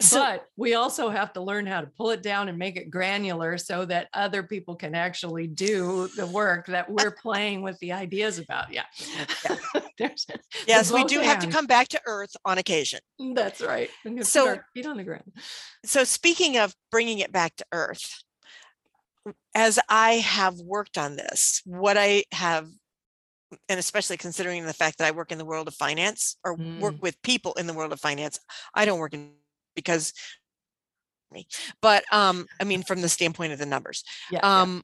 So- 0.00 0.18
but 0.20 0.46
we 0.56 0.74
also 0.74 1.08
have 1.08 1.32
to 1.34 1.40
learn 1.40 1.66
how 1.66 1.80
to 1.80 1.86
pull 1.86 2.10
it 2.10 2.22
down 2.22 2.48
and 2.48 2.58
make 2.58 2.76
it 2.76 2.90
granular 2.90 3.58
so 3.58 3.84
that 3.86 4.08
other 4.12 4.42
people 4.42 4.74
can 4.74 4.94
actually 4.94 5.46
do 5.46 6.08
the 6.16 6.26
work 6.26 6.66
that 6.66 6.90
we're 6.90 7.10
playing 7.10 7.62
with 7.62 7.78
the 7.80 7.92
ideas 7.92 8.38
about. 8.38 8.72
Yeah. 8.72 8.84
The 9.98 10.10
yes, 10.66 10.90
we 10.90 11.04
do 11.04 11.20
have 11.20 11.38
to 11.40 11.46
come 11.48 11.66
back 11.66 11.88
to 11.88 12.00
earth 12.06 12.34
on 12.44 12.58
occasion. 12.58 13.00
That's 13.34 13.60
right. 13.60 13.90
So- 14.22 14.58
feet 14.74 14.86
on 14.86 14.96
the 14.96 15.04
ground. 15.04 15.32
So 15.84 16.04
speaking 16.04 16.56
of 16.56 16.74
bringing 16.90 17.18
it 17.18 17.30
back 17.30 17.56
to 17.56 17.64
earth, 17.72 18.22
as 19.54 19.78
I 19.88 20.14
have 20.14 20.56
worked 20.58 20.98
on 20.98 21.16
this, 21.16 21.62
what 21.64 21.96
I 21.98 22.24
have 22.32 22.68
and 23.68 23.78
especially 23.78 24.16
considering 24.16 24.64
the 24.64 24.72
fact 24.72 24.98
that 24.98 25.06
I 25.06 25.10
work 25.10 25.32
in 25.32 25.38
the 25.38 25.44
world 25.44 25.68
of 25.68 25.74
finance 25.74 26.36
or 26.44 26.54
work 26.54 26.94
Mm. 26.94 27.00
with 27.02 27.22
people 27.22 27.52
in 27.54 27.66
the 27.66 27.74
world 27.74 27.92
of 27.92 28.00
finance, 28.00 28.38
I 28.74 28.84
don't 28.84 28.98
work 28.98 29.14
in 29.14 29.32
because 29.74 30.12
me, 31.32 31.46
but 31.80 32.04
um, 32.12 32.46
I 32.60 32.64
mean, 32.64 32.82
from 32.82 33.00
the 33.00 33.08
standpoint 33.08 33.52
of 33.52 33.58
the 33.58 33.66
numbers, 33.66 34.04
Yeah. 34.30 34.40
yeah. 34.42 34.62
um, 34.62 34.82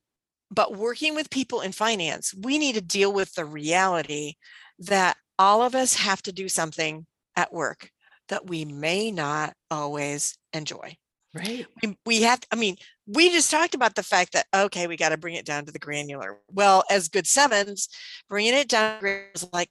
but 0.50 0.76
working 0.76 1.14
with 1.14 1.28
people 1.30 1.60
in 1.60 1.72
finance, 1.72 2.32
we 2.34 2.56
need 2.58 2.74
to 2.74 2.80
deal 2.80 3.12
with 3.12 3.34
the 3.34 3.44
reality 3.44 4.34
that 4.78 5.16
all 5.38 5.62
of 5.62 5.74
us 5.74 5.94
have 5.94 6.22
to 6.22 6.32
do 6.32 6.48
something 6.48 7.06
at 7.36 7.52
work 7.52 7.90
that 8.28 8.46
we 8.46 8.64
may 8.64 9.10
not 9.10 9.54
always 9.70 10.38
enjoy. 10.52 10.96
Right. 11.34 11.66
We, 11.82 11.98
we 12.06 12.22
have, 12.22 12.40
I 12.50 12.56
mean, 12.56 12.76
we 13.06 13.30
just 13.30 13.50
talked 13.50 13.74
about 13.74 13.94
the 13.94 14.02
fact 14.02 14.32
that, 14.32 14.46
okay, 14.54 14.86
we 14.86 14.96
got 14.96 15.10
to 15.10 15.18
bring 15.18 15.34
it 15.34 15.44
down 15.44 15.66
to 15.66 15.72
the 15.72 15.78
granular. 15.78 16.38
Well, 16.50 16.84
as 16.90 17.08
good 17.08 17.26
sevens, 17.26 17.88
bringing 18.28 18.54
it 18.54 18.68
down 18.68 19.04
is 19.34 19.46
like 19.52 19.70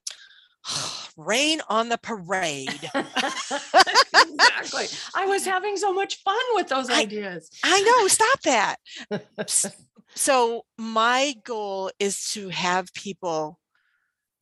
rain 1.17 1.61
on 1.69 1.89
the 1.89 1.97
parade. 1.97 2.69
exactly. 2.95 4.85
I 5.15 5.25
was 5.25 5.45
having 5.45 5.77
so 5.77 5.93
much 5.93 6.21
fun 6.23 6.35
with 6.53 6.67
those 6.67 6.89
ideas. 6.89 7.49
I 7.63 7.81
know, 7.81 8.07
stop 8.07 8.41
that. 8.43 8.77
So 10.15 10.65
my 10.79 11.35
goal 11.43 11.91
is 11.99 12.31
to 12.31 12.49
have 12.49 12.91
people 12.93 13.59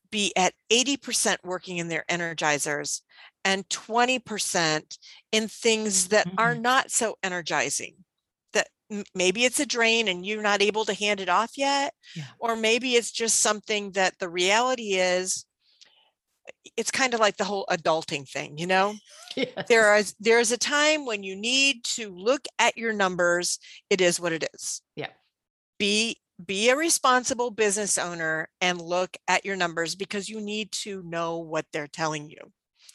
be 0.09 0.31
at 0.37 0.53
80% 0.71 1.37
working 1.43 1.77
in 1.77 1.89
their 1.89 2.05
energizers 2.09 3.01
and 3.45 3.69
20% 3.69 4.97
in 5.31 5.47
things 5.49 6.09
that 6.09 6.27
are 6.37 6.55
Mhm. 6.55 6.61
not 6.61 6.91
so 6.91 7.17
energizing. 7.23 8.05
That 8.53 8.69
maybe 9.15 9.45
it's 9.45 9.59
a 9.61 9.65
drain 9.67 10.07
and 10.09 10.25
you're 10.25 10.41
not 10.43 10.61
able 10.63 10.85
to 10.85 10.93
hand 10.95 11.21
it 11.21 11.29
off 11.29 11.57
yet. 11.57 11.93
Yeah. 12.15 12.35
Or 12.39 12.55
maybe 12.57 12.95
it's 12.95 13.11
just 13.11 13.41
something 13.41 13.91
that 13.93 14.19
the 14.19 14.29
reality 14.29 14.95
is 14.95 15.45
it's 16.77 16.91
kind 16.91 17.13
of 17.13 17.19
like 17.19 17.37
the 17.37 17.43
whole 17.43 17.65
adulting 17.69 18.27
thing, 18.29 18.57
you 18.57 18.67
know? 18.67 18.95
there 19.69 19.95
Yes. 19.95 19.97
is 19.97 20.15
there 20.19 20.39
is 20.39 20.51
a 20.51 20.57
time 20.57 21.05
when 21.05 21.23
you 21.23 21.35
need 21.35 21.83
to 21.83 22.09
look 22.15 22.47
at 22.59 22.77
your 22.77 22.93
numbers 22.93 23.59
it 23.89 24.01
is 24.01 24.19
what 24.19 24.33
it 24.33 24.47
is 24.53 24.81
Yeah. 24.95 25.11
be 25.79 26.17
be 26.45 26.69
a 26.69 26.75
responsible 26.75 27.51
business 27.51 27.97
owner 27.97 28.49
and 28.61 28.81
look 28.81 29.17
at 29.27 29.45
your 29.45 29.55
numbers 29.55 29.95
because 29.95 30.29
you 30.29 30.41
need 30.41 30.71
to 30.71 31.03
know 31.03 31.37
what 31.39 31.65
they're 31.73 31.87
telling 31.87 32.29
you 32.29 32.37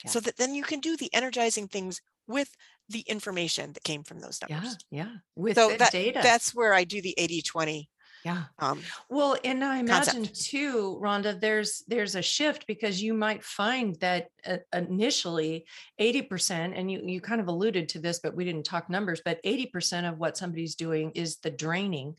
Yeah. 0.04 0.10
so 0.10 0.20
that 0.20 0.36
then 0.36 0.54
you 0.54 0.62
can 0.62 0.80
do 0.80 0.96
the 0.96 1.12
energizing 1.14 1.68
things 1.68 2.00
with 2.26 2.54
the 2.88 3.00
information 3.00 3.72
that 3.72 3.82
came 3.84 4.02
from 4.02 4.20
those 4.20 4.40
numbers 4.48 4.76
Yeah. 4.90 5.04
yeah. 5.04 5.10
With 5.36 5.56
so 5.56 5.70
the 5.70 5.78
that 5.78 5.92
data. 5.92 6.20
that's 6.22 6.54
where 6.54 6.72
i 6.74 6.84
do 6.84 7.00
the 7.02 7.14
80 7.18 7.42
20 7.42 7.90
yeah. 8.24 8.44
um 8.58 8.82
Well, 9.08 9.36
and 9.44 9.64
I 9.64 9.78
imagine 9.78 10.26
concept. 10.26 10.42
too, 10.44 10.98
Rhonda, 11.02 11.40
there's 11.40 11.82
there's 11.88 12.16
a 12.16 12.22
shift 12.22 12.66
because 12.66 13.02
you 13.02 13.14
might 13.14 13.42
find 13.42 13.96
that 14.00 14.28
uh, 14.44 14.58
initially 14.74 15.64
80%, 15.98 16.78
and 16.78 16.90
you 16.92 17.00
you 17.02 17.20
kind 17.22 17.40
of 17.40 17.48
alluded 17.48 17.88
to 17.90 17.98
this, 17.98 18.18
but 18.22 18.36
we 18.36 18.44
didn't 18.44 18.64
talk 18.66 18.90
numbers, 18.90 19.22
but 19.24 19.42
80% 19.42 20.06
of 20.06 20.18
what 20.18 20.36
somebody's 20.36 20.74
doing 20.74 21.12
is 21.14 21.38
the 21.38 21.50
draining. 21.50 22.14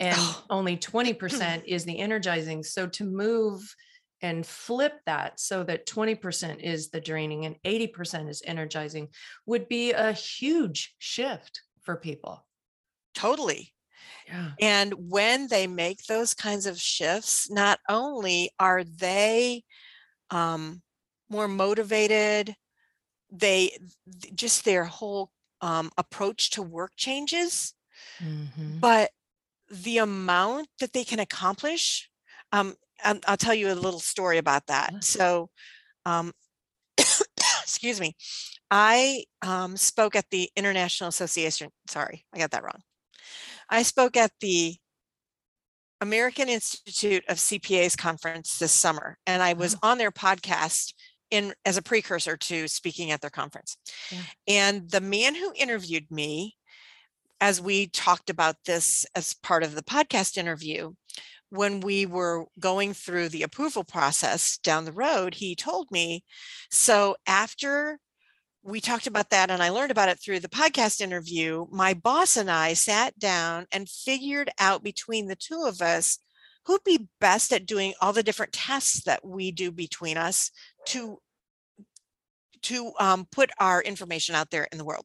And 0.00 0.16
Oh. 0.18 0.44
only 0.50 0.76
20% 0.92 1.62
is 1.66 1.84
the 1.84 1.98
energizing. 2.00 2.64
So 2.64 2.88
to 2.88 3.04
move 3.04 3.62
and 4.22 4.46
flip 4.46 5.00
that 5.06 5.40
so 5.40 5.62
that 5.64 5.86
20% 5.86 6.60
is 6.62 6.90
the 6.90 7.00
draining 7.00 7.44
and 7.46 7.56
80% 7.64 8.28
is 8.28 8.42
energizing 8.44 9.08
would 9.46 9.68
be 9.68 9.92
a 9.92 10.12
huge 10.12 10.94
shift 10.98 11.62
for 11.82 11.96
people. 11.96 12.46
totally 13.14 13.72
Yeah. 14.26 14.52
And 14.60 15.10
when 15.10 15.48
they 15.48 15.66
make 15.66 16.04
those 16.04 16.34
kinds 16.34 16.66
of 16.66 16.80
shifts, 16.80 17.50
not 17.50 17.80
only 17.88 18.50
are 18.58 18.84
they 18.84 19.64
um, 20.30 20.82
more 21.30 21.48
motivated, 21.48 22.54
they 23.30 23.78
just 24.34 24.64
their 24.64 24.84
whole 24.84 25.30
um, 25.60 25.90
approach 25.98 26.50
to 26.52 26.62
work 26.62 26.92
changes, 26.96 27.74
Mhm. 28.20 28.80
but 28.80 29.10
the 29.68 29.98
amount 29.98 30.68
that 30.80 30.92
they 30.92 31.04
can 31.04 31.20
accomplish. 31.20 32.10
Um, 32.52 32.74
um, 33.04 33.20
I'll 33.26 33.36
tell 33.36 33.54
you 33.54 33.72
a 33.72 33.74
little 33.74 34.00
story 34.00 34.38
about 34.38 34.66
that. 34.66 35.04
So, 35.04 35.50
um, 36.04 36.32
excuse 37.62 38.00
me, 38.00 38.16
I 38.70 39.24
um, 39.42 39.76
spoke 39.76 40.16
at 40.16 40.30
the 40.30 40.50
International 40.56 41.08
Association. 41.08 41.70
Sorry, 41.88 42.24
I 42.34 42.38
got 42.38 42.50
that 42.52 42.62
wrong. 42.62 42.80
I 43.68 43.82
spoke 43.82 44.16
at 44.16 44.32
the 44.40 44.76
American 46.00 46.48
Institute 46.48 47.24
of 47.28 47.38
CPAs 47.38 47.96
conference 47.96 48.58
this 48.58 48.72
summer, 48.72 49.18
and 49.26 49.42
I 49.42 49.54
was 49.54 49.76
on 49.82 49.98
their 49.98 50.10
podcast 50.10 50.92
in 51.30 51.52
as 51.64 51.76
a 51.76 51.82
precursor 51.82 52.36
to 52.36 52.68
speaking 52.68 53.10
at 53.10 53.20
their 53.20 53.30
conference. 53.30 53.76
Yeah. 54.10 54.22
And 54.46 54.90
the 54.90 55.00
man 55.00 55.34
who 55.34 55.52
interviewed 55.56 56.10
me, 56.10 56.56
as 57.40 57.60
we 57.60 57.88
talked 57.88 58.30
about 58.30 58.56
this 58.64 59.04
as 59.14 59.34
part 59.34 59.62
of 59.62 59.74
the 59.74 59.82
podcast 59.82 60.36
interview, 60.36 60.92
when 61.50 61.80
we 61.80 62.06
were 62.06 62.46
going 62.58 62.92
through 62.92 63.28
the 63.28 63.42
approval 63.42 63.84
process 63.84 64.58
down 64.58 64.84
the 64.84 64.92
road, 64.92 65.34
he 65.34 65.54
told 65.54 65.90
me, 65.90 66.24
so 66.70 67.16
after 67.26 67.98
we 68.66 68.80
talked 68.80 69.06
about 69.06 69.30
that 69.30 69.48
and 69.48 69.62
I 69.62 69.68
learned 69.68 69.92
about 69.92 70.08
it 70.08 70.18
through 70.18 70.40
the 70.40 70.48
podcast 70.48 71.00
interview. 71.00 71.66
My 71.70 71.94
boss 71.94 72.36
and 72.36 72.50
I 72.50 72.74
sat 72.74 73.16
down 73.16 73.66
and 73.70 73.88
figured 73.88 74.50
out 74.58 74.82
between 74.82 75.28
the 75.28 75.36
two 75.36 75.64
of 75.66 75.80
us 75.80 76.18
who'd 76.64 76.82
be 76.82 77.06
best 77.20 77.52
at 77.52 77.64
doing 77.64 77.94
all 78.00 78.12
the 78.12 78.24
different 78.24 78.52
tests 78.52 79.04
that 79.04 79.24
we 79.24 79.52
do 79.52 79.70
between 79.70 80.16
us 80.16 80.50
to 80.86 81.18
to 82.62 82.92
um, 82.98 83.28
put 83.30 83.50
our 83.60 83.80
information 83.80 84.34
out 84.34 84.50
there 84.50 84.66
in 84.72 84.78
the 84.78 84.84
world. 84.84 85.04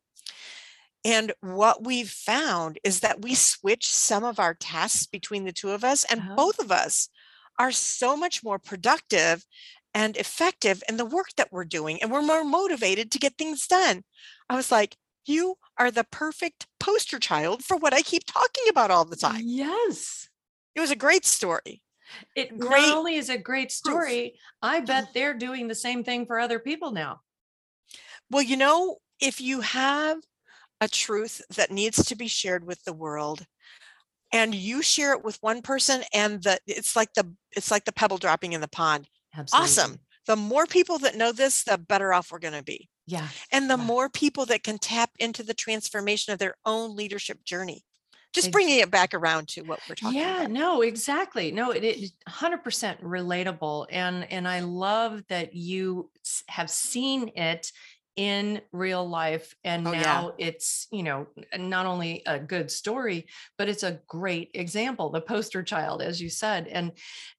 And 1.04 1.34
what 1.42 1.84
we've 1.84 2.10
found 2.10 2.78
is 2.84 3.00
that 3.00 3.22
we 3.22 3.34
switch 3.34 3.90
some 3.90 4.24
of 4.24 4.40
our 4.40 4.54
tasks 4.54 5.08
between 5.08 5.46
the 5.46 5.52
two 5.52 5.72
of 5.72 5.84
us, 5.84 6.04
and 6.06 6.22
Oh. 6.32 6.36
both 6.36 6.60
of 6.60 6.72
us 6.72 7.10
are 7.58 7.72
so 7.72 8.16
much 8.16 8.44
more 8.44 8.60
productive 8.60 9.46
and 9.94 10.16
effective 10.16 10.84
in 10.88 10.98
the 10.98 11.06
work 11.06 11.28
that 11.38 11.52
we're 11.52 11.66
doing 11.66 12.02
and 12.02 12.12
we're 12.12 12.22
more 12.22 12.46
motivated 12.46 13.12
to 13.12 13.20
get 13.20 13.38
things 13.38 13.68
done. 13.68 14.04
I 14.50 14.56
was 14.56 14.72
like, 14.72 14.96
you 15.26 15.56
are 15.78 15.92
the 15.92 16.06
perfect 16.06 16.66
poster 16.80 17.20
child 17.20 17.64
for 17.64 17.78
what 17.78 17.94
I 17.94 18.02
keep 18.02 18.24
talking 18.26 18.64
about 18.70 18.90
all 18.90 19.06
the 19.06 19.18
time. 19.18 19.42
Yes. 19.44 20.30
It 20.76 20.80
was 20.80 20.92
a 20.92 20.96
great 20.96 21.26
story. 21.26 21.84
It 22.36 22.58
Great 22.58 22.82
not 22.82 22.98
only 22.98 23.16
is 23.16 23.30
a 23.30 23.38
great 23.38 23.72
story, 23.72 24.40
I 24.62 24.80
bet 24.80 25.14
they're 25.14 25.34
doing 25.34 25.68
the 25.68 25.76
same 25.76 26.04
thing 26.04 26.26
for 26.26 26.40
other 26.40 26.60
people 26.60 26.92
now. 26.92 27.22
Well, 28.30 28.44
you 28.44 28.58
know, 28.58 28.98
if 29.20 29.40
you 29.42 29.62
have 29.62 30.18
a 30.82 30.88
truth 30.90 31.42
that 31.56 31.72
needs 31.72 32.04
to 32.06 32.16
be 32.16 32.28
shared 32.28 32.66
with 32.66 32.84
the 32.84 32.94
world 32.94 33.46
and 34.34 34.54
you 34.56 34.82
share 34.82 35.14
it 35.14 35.24
with 35.24 35.38
one 35.42 35.62
person 35.62 36.02
and 36.14 36.42
the 36.44 36.60
it's 36.68 36.96
like 36.96 37.14
the 37.14 37.32
it's 37.56 37.70
like 37.72 37.86
the 37.86 37.92
pebble 37.94 38.18
dropping 38.18 38.54
in 38.54 38.62
the 38.62 38.68
pond. 38.68 39.08
Absolutely. 39.38 39.64
Awesome. 39.66 39.98
The 40.28 40.36
more 40.36 40.66
people 40.66 41.00
that 41.00 41.16
know 41.16 41.32
this, 41.32 41.64
the 41.64 41.78
better 41.78 42.14
off 42.14 42.32
we're 42.32 42.40
going 42.40 42.54
to 42.54 42.64
be. 42.64 42.90
Yeah. 43.08 43.28
and 43.52 43.70
the 43.70 43.78
Yeah. 43.78 43.84
more 43.84 44.10
people 44.10 44.46
that 44.48 44.64
can 44.64 44.78
tap 44.78 45.10
into 45.20 45.44
the 45.44 45.54
transformation 45.54 46.34
of 46.34 46.40
their 46.40 46.56
own 46.66 46.96
leadership 46.96 47.44
journey 47.44 47.84
just 48.34 48.52
bringing 48.54 48.80
it 48.80 48.90
back 48.90 49.14
around 49.14 49.50
to 49.50 49.62
what 49.64 49.82
we're 49.90 49.96
talking 49.96 50.18
about. 50.22 50.28
yeah 50.30 50.38
about. 50.42 50.52
no 50.52 50.82
exactly 50.82 51.52
no 51.52 51.72
it 51.72 51.84
is 51.84 52.14
100% 52.30 53.02
relatable 53.02 53.86
and 53.90 54.32
and 54.32 54.48
i 54.48 54.62
love 54.62 55.22
that 55.28 55.54
you 55.54 56.10
have 56.48 56.70
seen 56.70 57.30
it 57.36 57.72
in 58.16 58.62
real 58.72 59.08
life 59.08 59.56
and 59.64 59.88
Oh, 59.88 59.94
yeah. 59.94 60.02
now 60.02 60.34
it's 60.38 60.88
you 60.92 61.04
know 61.04 61.28
not 61.58 61.86
only 61.86 62.24
a 62.26 62.40
good 62.40 62.70
story 62.70 63.28
but 63.58 63.70
it's 63.70 63.84
a 63.84 64.02
great 64.08 64.52
example 64.54 65.10
the 65.10 65.22
poster 65.22 65.64
child 65.64 66.02
as 66.02 66.22
you 66.22 66.30
said 66.30 66.68
and 66.68 66.92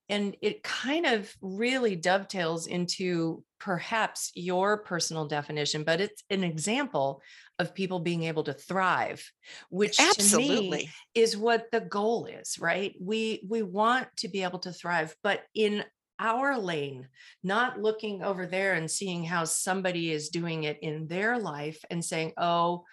and 0.08 0.36
it 0.42 0.62
kind 0.62 1.06
of 1.06 1.32
really 1.40 1.94
dovetails 1.96 2.66
into 2.66 3.44
perhaps 3.60 4.32
your 4.34 4.78
personal 4.78 5.26
definition 5.26 5.84
but 5.84 6.00
it's 6.00 6.24
an 6.30 6.42
example 6.42 7.20
of 7.58 7.74
people 7.74 8.00
being 8.00 8.24
able 8.24 8.42
to 8.42 8.54
thrive 8.54 9.30
which 9.70 9.96
to 9.96 10.02
me 10.02 10.08
Absolutely. 10.10 10.90
is 11.14 11.36
what 11.36 11.66
the 11.70 11.80
goal 11.80 12.26
is 12.26 12.58
right 12.58 12.94
we 13.00 13.46
we 13.48 13.62
want 13.62 14.08
to 14.16 14.28
be 14.28 14.42
able 14.42 14.58
to 14.58 14.72
thrive 14.72 15.14
but 15.22 15.42
in 15.54 15.84
our 16.22 16.56
lane 16.56 17.08
not 17.42 17.80
looking 17.80 18.22
over 18.22 18.46
there 18.46 18.74
and 18.74 18.88
seeing 18.88 19.24
how 19.24 19.44
somebody 19.44 20.12
is 20.12 20.28
doing 20.28 20.62
it 20.64 20.78
in 20.80 21.08
their 21.08 21.38
life 21.38 21.84
and 21.90 22.04
saying 22.04 22.32
oh 22.36 22.84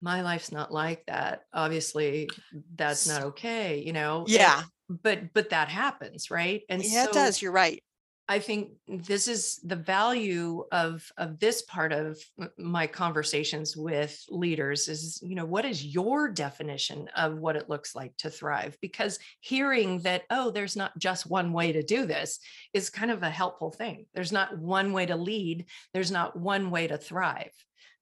my 0.00 0.22
life's 0.22 0.52
not 0.52 0.72
like 0.72 1.04
that 1.06 1.42
obviously 1.52 2.28
that's 2.76 3.08
not 3.08 3.22
okay 3.22 3.82
you 3.84 3.92
know 3.92 4.24
Yeah. 4.28 4.62
but 4.88 5.32
but 5.34 5.50
that 5.50 5.68
happens 5.68 6.30
right 6.30 6.62
and 6.68 6.82
Yeah, 6.84 7.04
so 7.04 7.10
it 7.10 7.14
does. 7.14 7.42
You're 7.42 7.52
right. 7.52 7.82
I 8.28 8.38
think 8.38 8.70
this 8.86 9.28
is 9.28 9.60
the 9.64 9.76
value 9.76 10.64
of 10.72 11.04
of 11.18 11.38
this 11.38 11.62
part 11.62 11.92
of 11.92 12.18
my 12.56 12.86
conversations 12.86 13.76
with 13.76 14.24
leaders 14.28 14.88
is 14.88 15.20
you 15.22 15.34
know 15.34 15.44
what 15.44 15.64
is 15.64 15.84
your 15.84 16.30
definition 16.30 17.08
of 17.16 17.38
what 17.38 17.56
it 17.56 17.68
looks 17.68 17.94
like 17.94 18.16
to 18.18 18.30
thrive? 18.30 18.76
Because 18.80 19.18
hearing 19.40 19.98
that 20.00 20.22
oh 20.30 20.50
there's 20.50 20.76
not 20.76 20.96
just 20.98 21.26
one 21.26 21.52
way 21.52 21.72
to 21.72 21.82
do 21.82 22.06
this 22.06 22.38
is 22.72 22.90
kind 22.90 23.10
of 23.10 23.22
a 23.22 23.30
helpful 23.30 23.70
thing. 23.70 24.06
There's 24.14 24.32
not 24.32 24.56
one 24.56 24.92
way 24.92 25.06
to 25.06 25.16
lead 25.16 25.66
there's 25.92 26.10
not 26.10 26.36
one 26.36 26.70
way 26.70 26.86
to 26.86 26.98
thrive. 26.98 27.52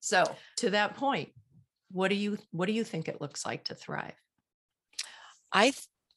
So 0.01 0.25
to 0.59 0.71
that 0.71 0.97
point 0.97 1.31
what 1.91 2.09
do 2.09 2.15
you 2.15 2.39
what 2.53 2.67
do 2.67 2.73
you 2.73 2.85
think 2.85 3.09
it 3.09 3.21
looks 3.21 3.45
like 3.45 3.65
to 3.65 3.75
thrive? 3.75 4.15
I, 5.53 5.73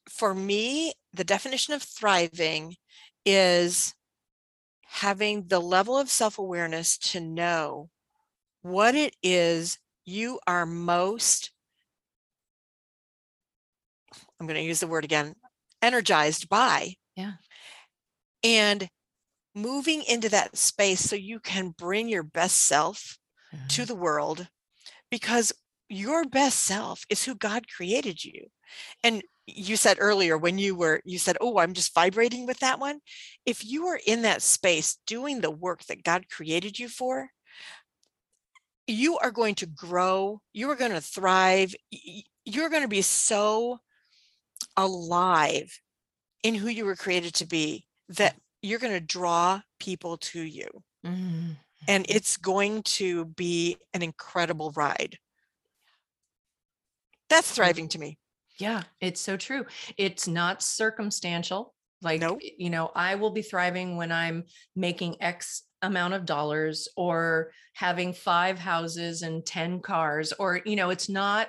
for 0.08 0.34
me, 0.34 0.92
the 1.12 1.24
definition 1.24 1.74
of 1.74 1.82
thriving 1.82 2.76
is 3.24 3.94
having 4.86 5.48
the 5.48 5.60
level 5.60 5.98
of 5.98 6.10
self 6.10 6.38
awareness 6.38 6.96
to 6.98 7.20
know 7.20 7.90
what 8.62 8.94
it 8.94 9.14
is 9.22 9.78
you 10.04 10.40
are 10.46 10.66
most, 10.66 11.50
I'm 14.38 14.46
going 14.46 14.60
to 14.60 14.66
use 14.66 14.80
the 14.80 14.86
word 14.86 15.04
again, 15.04 15.34
energized 15.82 16.48
by. 16.48 16.94
Yeah. 17.16 17.34
And 18.42 18.88
moving 19.54 20.02
into 20.02 20.28
that 20.28 20.56
space 20.56 21.00
so 21.00 21.16
you 21.16 21.40
can 21.40 21.74
bring 21.76 22.08
your 22.08 22.22
best 22.22 22.66
self 22.66 23.18
to 23.68 23.82
mm-hmm. 23.82 23.84
the 23.84 23.94
world 23.94 24.48
because 25.10 25.52
your 25.88 26.24
best 26.24 26.60
self 26.60 27.04
is 27.08 27.24
who 27.24 27.34
God 27.34 27.66
created 27.68 28.24
you. 28.24 28.48
And 29.02 29.22
you 29.46 29.76
said 29.76 29.98
earlier 30.00 30.38
when 30.38 30.58
you 30.58 30.74
were, 30.74 31.00
you 31.04 31.18
said, 31.18 31.36
Oh, 31.40 31.58
I'm 31.58 31.74
just 31.74 31.94
vibrating 31.94 32.46
with 32.46 32.60
that 32.60 32.80
one. 32.80 33.00
If 33.44 33.64
you 33.64 33.86
are 33.88 34.00
in 34.06 34.22
that 34.22 34.42
space 34.42 34.98
doing 35.06 35.40
the 35.40 35.50
work 35.50 35.84
that 35.84 36.02
God 36.02 36.28
created 36.30 36.78
you 36.78 36.88
for, 36.88 37.28
you 38.86 39.18
are 39.18 39.30
going 39.30 39.54
to 39.56 39.66
grow, 39.66 40.40
you 40.52 40.70
are 40.70 40.76
going 40.76 40.92
to 40.92 41.00
thrive, 41.00 41.74
you're 42.44 42.70
going 42.70 42.82
to 42.82 42.88
be 42.88 43.02
so 43.02 43.80
alive 44.76 45.80
in 46.42 46.54
who 46.54 46.68
you 46.68 46.84
were 46.84 46.96
created 46.96 47.34
to 47.34 47.46
be 47.46 47.86
that 48.10 48.34
mm. 48.34 48.38
you're 48.62 48.78
going 48.78 48.92
to 48.92 49.00
draw 49.00 49.60
people 49.78 50.16
to 50.18 50.40
you 50.40 50.68
Mhm. 51.04 51.56
and 51.86 52.04
mm-hmm. 52.04 52.16
it's 52.16 52.36
going 52.36 52.82
to 52.82 53.26
be 53.26 53.76
an 53.92 54.02
incredible 54.02 54.72
ride. 54.72 55.18
That's 57.28 57.50
thriving 57.50 57.86
mm. 57.86 57.90
to 57.90 57.98
me. 57.98 58.18
Yeah, 58.58 58.82
it's 59.00 59.20
so 59.20 59.36
true. 59.36 59.66
It's 59.96 60.28
not 60.28 60.62
circumstantial. 60.62 61.74
Like, 62.02 62.20
Nope. 62.20 62.40
you 62.42 62.70
know, 62.70 62.90
I 62.94 63.14
will 63.14 63.30
be 63.30 63.42
thriving 63.42 63.96
when 63.96 64.12
I'm 64.12 64.44
making 64.76 65.16
X 65.22 65.62
amount 65.82 66.14
of 66.14 66.24
dollars 66.26 66.88
or 66.96 67.50
having 67.72 68.12
five 68.12 68.58
houses 68.58 69.22
and 69.22 69.44
10 69.44 69.80
cars, 69.80 70.32
or, 70.38 70.60
you 70.64 70.76
know, 70.76 70.90
it's 70.90 71.08
not. 71.08 71.48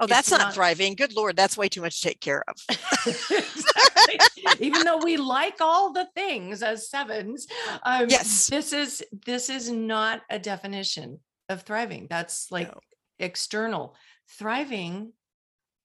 Oh, 0.00 0.06
that's 0.06 0.30
not, 0.30 0.40
not- 0.40 0.54
thriving. 0.54 0.94
Good 0.96 1.14
Lord, 1.14 1.36
that's 1.36 1.56
way 1.56 1.68
too 1.68 1.80
much 1.80 2.00
to 2.00 2.08
take 2.08 2.20
care 2.20 2.42
of. 2.48 2.56
Exactly. 3.06 4.66
Even 4.66 4.84
though 4.84 4.98
we 4.98 5.16
like 5.16 5.56
all 5.60 5.92
the 5.92 6.06
things 6.14 6.62
as 6.62 6.90
sevens, 6.90 7.46
um, 7.84 8.06
Yes. 8.08 8.46
this 8.48 8.72
is 8.72 9.02
this 9.26 9.48
is 9.48 9.70
not 9.70 10.20
a 10.30 10.38
definition 10.38 11.18
of 11.48 11.62
thriving. 11.62 12.06
That's 12.10 12.50
like 12.52 12.68
No. 12.68 12.80
external. 13.18 13.96
Thriving 14.38 15.12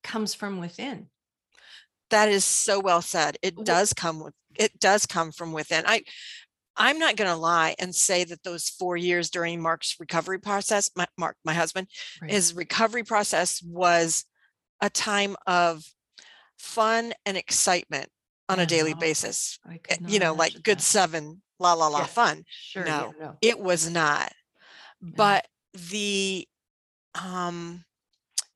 comes 0.04 0.34
from 0.34 0.60
within. 0.60 1.08
That 2.10 2.30
is 2.30 2.44
so 2.46 2.80
well 2.80 3.02
said. 3.02 3.38
It 3.42 3.64
does 3.64 3.94
come 3.94 4.20
with 4.24 4.34
it 4.56 4.80
does 4.80 5.06
come 5.06 5.32
from 5.32 5.52
within. 5.54 5.84
I 5.88 6.04
I'm 6.76 6.98
not 6.98 7.18
going 7.18 7.30
to 7.30 7.36
lie 7.36 7.76
and 7.78 7.94
say 7.94 8.24
that 8.24 8.44
those 8.44 8.70
4 8.70 8.96
years 8.98 9.30
during 9.30 9.62
Mark's 9.62 9.96
recovery 10.00 10.40
process, 10.40 10.90
my, 10.96 11.06
Mark, 11.18 11.36
my 11.44 11.54
husband, 11.54 11.88
Right. 12.22 12.32
his 12.32 12.54
recovery 12.54 13.04
process 13.04 13.62
was 13.62 14.24
a 14.82 14.90
time 14.90 15.36
of 15.46 15.84
fun 16.58 17.14
and 17.26 17.36
excitement 17.36 18.10
on 18.48 18.60
a 18.60 18.66
daily 18.66 18.94
No, 18.94 19.00
basis. 19.00 19.60
Eh, 19.90 19.98
You 20.08 20.20
know, 20.20 20.34
like 20.34 20.64
good 20.64 20.80
that. 20.80 20.84
seven, 20.84 21.42
la 21.60 21.74
la 21.74 21.88
la 21.88 22.00
Yeah. 22.00 22.06
fun. 22.06 22.46
Sure. 22.50 22.86
No, 22.86 23.14
yeah, 23.20 23.26
no. 23.26 23.38
it 23.42 23.60
was 23.60 23.90
not 23.90 24.32
but 25.02 25.48
the 25.74 26.48
um 27.16 27.84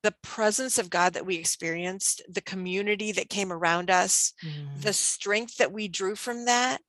the 0.04 0.14
presence 0.22 0.78
of 0.78 0.90
god 0.90 1.14
that 1.14 1.26
we 1.26 1.34
experienced 1.36 2.22
the 2.28 2.42
community 2.42 3.10
that 3.10 3.28
came 3.30 3.50
around 3.52 3.90
us 3.90 4.32
Mm. 4.44 4.82
the 4.82 4.92
strength 4.92 5.56
that 5.56 5.72
we 5.72 5.88
drew 5.88 6.14
from 6.14 6.44
that. 6.44 6.80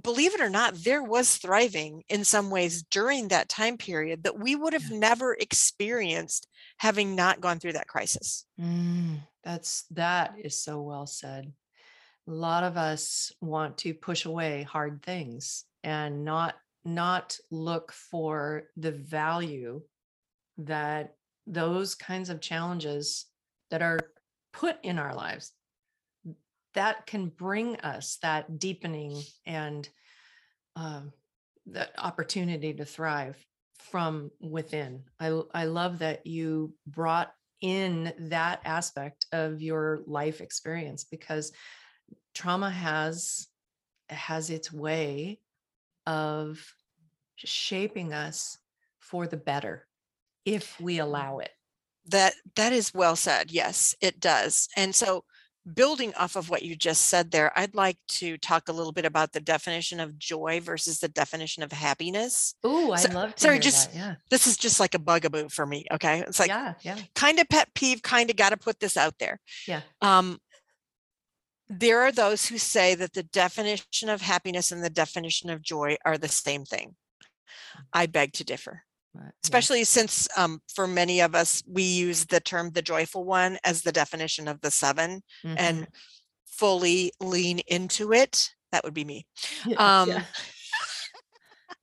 Believe 0.00 0.34
it 0.34 0.40
or 0.40 0.50
not 0.50 0.74
there 0.84 1.02
was 1.02 1.36
thriving 1.38 2.04
in 2.08 2.24
some 2.24 2.50
ways 2.50 2.84
during 2.84 3.28
that 3.28 3.48
time 3.48 3.76
period 3.78 4.22
that 4.22 4.38
we 4.38 4.54
would 4.54 4.72
have 4.74 4.90
Yeah. 4.90 4.98
never 4.98 5.34
experienced 5.34 6.46
having 6.78 7.16
not 7.16 7.40
gone 7.40 7.58
through 7.58 7.72
that 7.72 7.88
crisis 7.88 8.46
Mm, 8.60 9.26
that's 9.42 9.84
that 9.90 10.34
is 10.38 10.62
so 10.62 10.80
well 10.82 11.06
said. 11.06 11.52
A 12.28 12.30
lot 12.30 12.62
of 12.62 12.76
us 12.76 13.32
want 13.40 13.78
to 13.78 13.92
push 13.94 14.24
away 14.24 14.62
hard 14.62 15.02
things 15.02 15.64
and 15.82 16.24
not 16.24 16.54
not 16.84 17.38
look 17.50 17.92
for 17.92 18.68
the 18.76 18.92
value 18.92 19.82
that 20.58 21.16
those 21.50 21.94
kinds 21.94 22.30
of 22.30 22.40
challenges 22.40 23.26
that 23.70 23.82
are 23.82 23.98
put 24.52 24.76
in 24.82 24.98
our 24.98 25.14
lives 25.14 25.52
that 26.74 27.06
can 27.06 27.26
bring 27.28 27.76
us 27.80 28.18
that 28.22 28.58
deepening 28.58 29.20
and 29.44 29.88
um, 30.76 31.12
that 31.66 31.92
opportunity 31.98 32.72
to 32.72 32.84
thrive 32.84 33.44
from 33.90 34.30
within. 34.40 35.02
I, 35.18 35.40
I 35.52 35.64
love 35.64 35.98
that 35.98 36.26
you 36.26 36.74
brought 36.86 37.32
in 37.60 38.12
that 38.18 38.60
aspect 38.64 39.26
of 39.32 39.60
your 39.60 40.00
life 40.06 40.40
experience 40.40 41.04
because 41.04 41.52
trauma 42.34 42.70
has 42.70 43.48
has 44.08 44.50
its 44.50 44.72
way 44.72 45.40
of 46.06 46.64
shaping 47.36 48.12
us 48.12 48.58
for 48.98 49.26
the 49.26 49.36
better 49.36 49.86
if 50.44 50.80
we 50.80 50.98
allow 50.98 51.38
it. 51.38 51.50
that 52.06 52.34
that 52.56 52.72
is 52.72 52.94
well 52.94 53.16
said 53.16 53.50
yes 53.50 53.94
it 54.00 54.18
does 54.20 54.68
and 54.76 54.94
so 54.94 55.22
building 55.74 56.12
off 56.14 56.36
of 56.36 56.48
what 56.48 56.62
you 56.62 56.74
just 56.74 57.02
said 57.02 57.30
there 57.30 57.52
i'd 57.58 57.74
like 57.74 57.98
to 58.08 58.38
talk 58.38 58.68
a 58.68 58.72
little 58.72 58.92
bit 58.92 59.04
about 59.04 59.32
the 59.32 59.40
definition 59.40 60.00
of 60.00 60.18
joy 60.18 60.58
versus 60.62 60.98
the 61.00 61.08
definition 61.08 61.62
of 61.62 61.70
happiness 61.70 62.54
Oh, 62.64 62.92
I 62.92 62.96
So- 62.96 63.12
love 63.12 63.34
to 63.34 63.40
sorry, 63.40 63.58
just- 63.58 63.92
that. 63.92 63.96
Yeah. 63.98 64.14
this 64.30 64.46
is 64.46 64.56
just 64.56 64.80
like 64.80 64.94
a 64.94 64.98
bugaboo 64.98 65.50
for 65.50 65.66
me 65.66 65.84
okay 65.92 66.20
it's 66.26 66.40
like 66.40 66.48
yeah, 66.48 66.74
yeah. 66.80 66.96
kind 67.14 67.38
of 67.38 67.48
pet 67.50 67.68
peeve 67.74 68.00
kind 68.02 68.30
of 68.30 68.36
got 68.36 68.50
to 68.50 68.56
put 68.56 68.80
this 68.80 68.96
out 68.96 69.14
there 69.18 69.38
Yeah. 69.68 69.82
um 70.00 70.38
there 71.68 72.00
are 72.00 72.10
those 72.12 72.46
who 72.46 72.58
say 72.58 72.94
that 72.96 73.12
the 73.12 73.22
definition 73.22 74.08
of 74.08 74.22
happiness 74.22 74.72
and 74.72 74.82
the 74.82 74.90
definition 74.90 75.50
of 75.50 75.62
joy 75.62 75.96
are 76.06 76.16
the 76.18 76.28
same 76.28 76.64
thing 76.64 76.96
i 77.92 78.06
beg 78.06 78.32
to 78.32 78.44
differ 78.44 78.82
but 79.14 79.22
yeah. 79.22 79.30
especially 79.44 79.84
since 79.84 80.28
um, 80.36 80.60
for 80.74 80.86
many 80.86 81.20
of 81.20 81.34
us 81.34 81.62
we 81.66 81.82
use 81.82 82.26
the 82.26 82.40
term 82.40 82.70
the 82.70 82.82
joyful 82.82 83.24
one 83.24 83.58
as 83.64 83.82
the 83.82 83.92
definition 83.92 84.48
of 84.48 84.60
the 84.60 84.70
seven 84.70 85.22
Mhm. 85.44 85.54
and 85.58 85.88
fully 86.46 87.12
lean 87.20 87.60
into 87.68 88.12
it 88.12 88.50
that 88.72 88.84
would 88.84 88.94
be 88.94 89.04
me 89.04 89.26
Yeah, 89.66 89.76
um 89.78 90.08
yeah. 90.08 90.24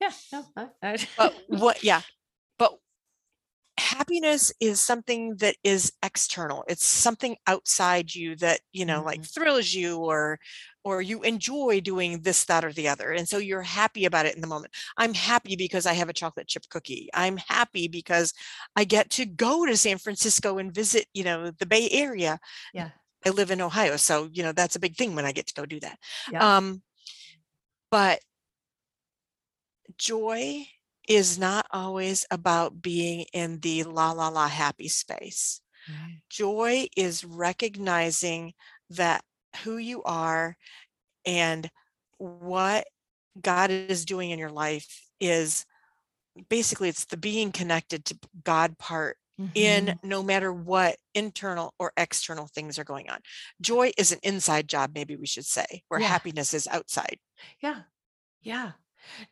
yeah, 0.00 0.12
no, 0.32 0.44
I, 0.56 0.68
I, 0.82 0.96
but 1.16 1.34
what 1.48 1.82
yeah 1.82 2.02
but 2.58 2.78
happiness 3.96 4.52
is 4.60 4.80
something 4.80 5.36
that 5.36 5.56
is 5.64 5.92
external 6.02 6.64
it's 6.68 6.84
something 6.84 7.36
outside 7.46 8.14
you 8.14 8.36
that 8.36 8.60
you 8.72 8.84
know 8.84 9.02
like 9.02 9.20
Mhm. 9.20 9.28
thrills 9.34 9.72
you 9.74 9.98
or 9.98 10.38
or 10.84 11.02
you 11.02 11.22
enjoy 11.22 11.80
doing 11.80 12.20
this 12.22 12.44
that 12.44 12.64
or 12.64 12.72
the 12.72 12.88
other 12.88 13.10
and 13.12 13.28
so 13.28 13.38
you're 13.38 13.62
happy 13.62 14.04
about 14.04 14.26
it 14.26 14.34
in 14.34 14.40
the 14.40 14.46
moment 14.46 14.72
i'm 14.96 15.14
happy 15.14 15.56
because 15.56 15.86
i 15.86 15.92
have 15.92 16.08
a 16.08 16.12
chocolate 16.12 16.46
chip 16.48 16.64
cookie 16.70 17.08
i'm 17.14 17.36
happy 17.36 17.88
because 17.88 18.32
i 18.76 18.84
get 18.84 19.10
to 19.10 19.24
go 19.26 19.64
to 19.66 19.76
san 19.76 19.98
francisco 19.98 20.58
and 20.58 20.74
visit 20.74 21.06
you 21.14 21.24
know 21.24 21.50
the 21.58 21.66
bay 21.66 21.88
area 21.90 22.38
Yeah. 22.72 22.90
i 23.26 23.30
live 23.30 23.50
in 23.50 23.60
ohio 23.60 23.96
so 23.96 24.28
you 24.32 24.42
know 24.42 24.52
that's 24.52 24.76
a 24.76 24.80
big 24.80 24.96
thing 24.96 25.14
when 25.14 25.24
i 25.26 25.32
get 25.32 25.46
to 25.46 25.54
go 25.54 25.66
do 25.66 25.80
that 25.80 25.98
Yeah. 26.26 26.46
um 26.56 26.82
but 27.90 28.20
joy 29.96 30.66
is 31.08 31.38
not 31.38 31.66
always 31.72 32.26
about 32.30 32.82
being 32.82 33.24
in 33.32 33.58
the 33.60 33.82
la 33.84 34.12
la 34.12 34.28
la 34.28 34.46
happy 34.46 34.88
space. 34.88 35.60
Right. 35.88 36.20
Joy 36.28 36.88
is 36.96 37.24
recognizing 37.24 38.52
that 38.90 39.22
who 39.64 39.78
you 39.78 40.02
are 40.04 40.56
and 41.24 41.70
what 42.18 42.86
God 43.40 43.70
is 43.70 44.04
doing 44.04 44.30
in 44.30 44.38
your 44.38 44.50
life 44.50 45.02
is 45.18 45.64
basically 46.48 46.88
it's 46.88 47.06
the 47.06 47.16
being 47.16 47.50
connected 47.52 48.04
to 48.04 48.18
God 48.44 48.78
part 48.78 49.16
in 49.54 49.86
Mhm. 49.86 49.98
no 50.04 50.22
matter 50.22 50.52
what 50.52 50.98
internal 51.14 51.74
or 51.78 51.92
external 51.96 52.46
things 52.48 52.78
are 52.78 52.84
going 52.84 53.08
on. 53.08 53.20
Joy 53.60 53.92
is 53.96 54.12
an 54.12 54.18
inside 54.22 54.68
job, 54.68 54.92
maybe 54.94 55.16
we 55.16 55.26
should 55.26 55.46
say, 55.46 55.82
where 55.88 56.00
Yeah. 56.00 56.08
happiness 56.08 56.52
is 56.54 56.66
outside. 56.68 57.18
Yeah. 57.60 57.84
Yeah. 58.42 58.72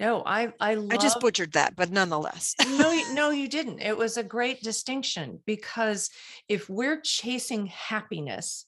No, 0.01 0.23
I 0.27 0.53
I 0.61 0.75
love 0.75 0.93
I 0.93 0.97
just 0.97 1.21
butchered 1.21 1.53
that, 1.53 1.77
but 1.77 1.91
nonetheless. 1.91 2.55
no, 2.79 2.91
you- 2.93 3.07
no, 3.15 3.31
you 3.31 3.49
didn't. 3.49 3.81
It 3.81 3.97
was 3.97 4.17
a 4.17 4.23
great 4.23 4.63
distinction 4.63 5.41
because 5.47 6.11
if 6.49 6.69
we're 6.69 7.01
chasing 7.01 7.67
happiness, 7.67 8.67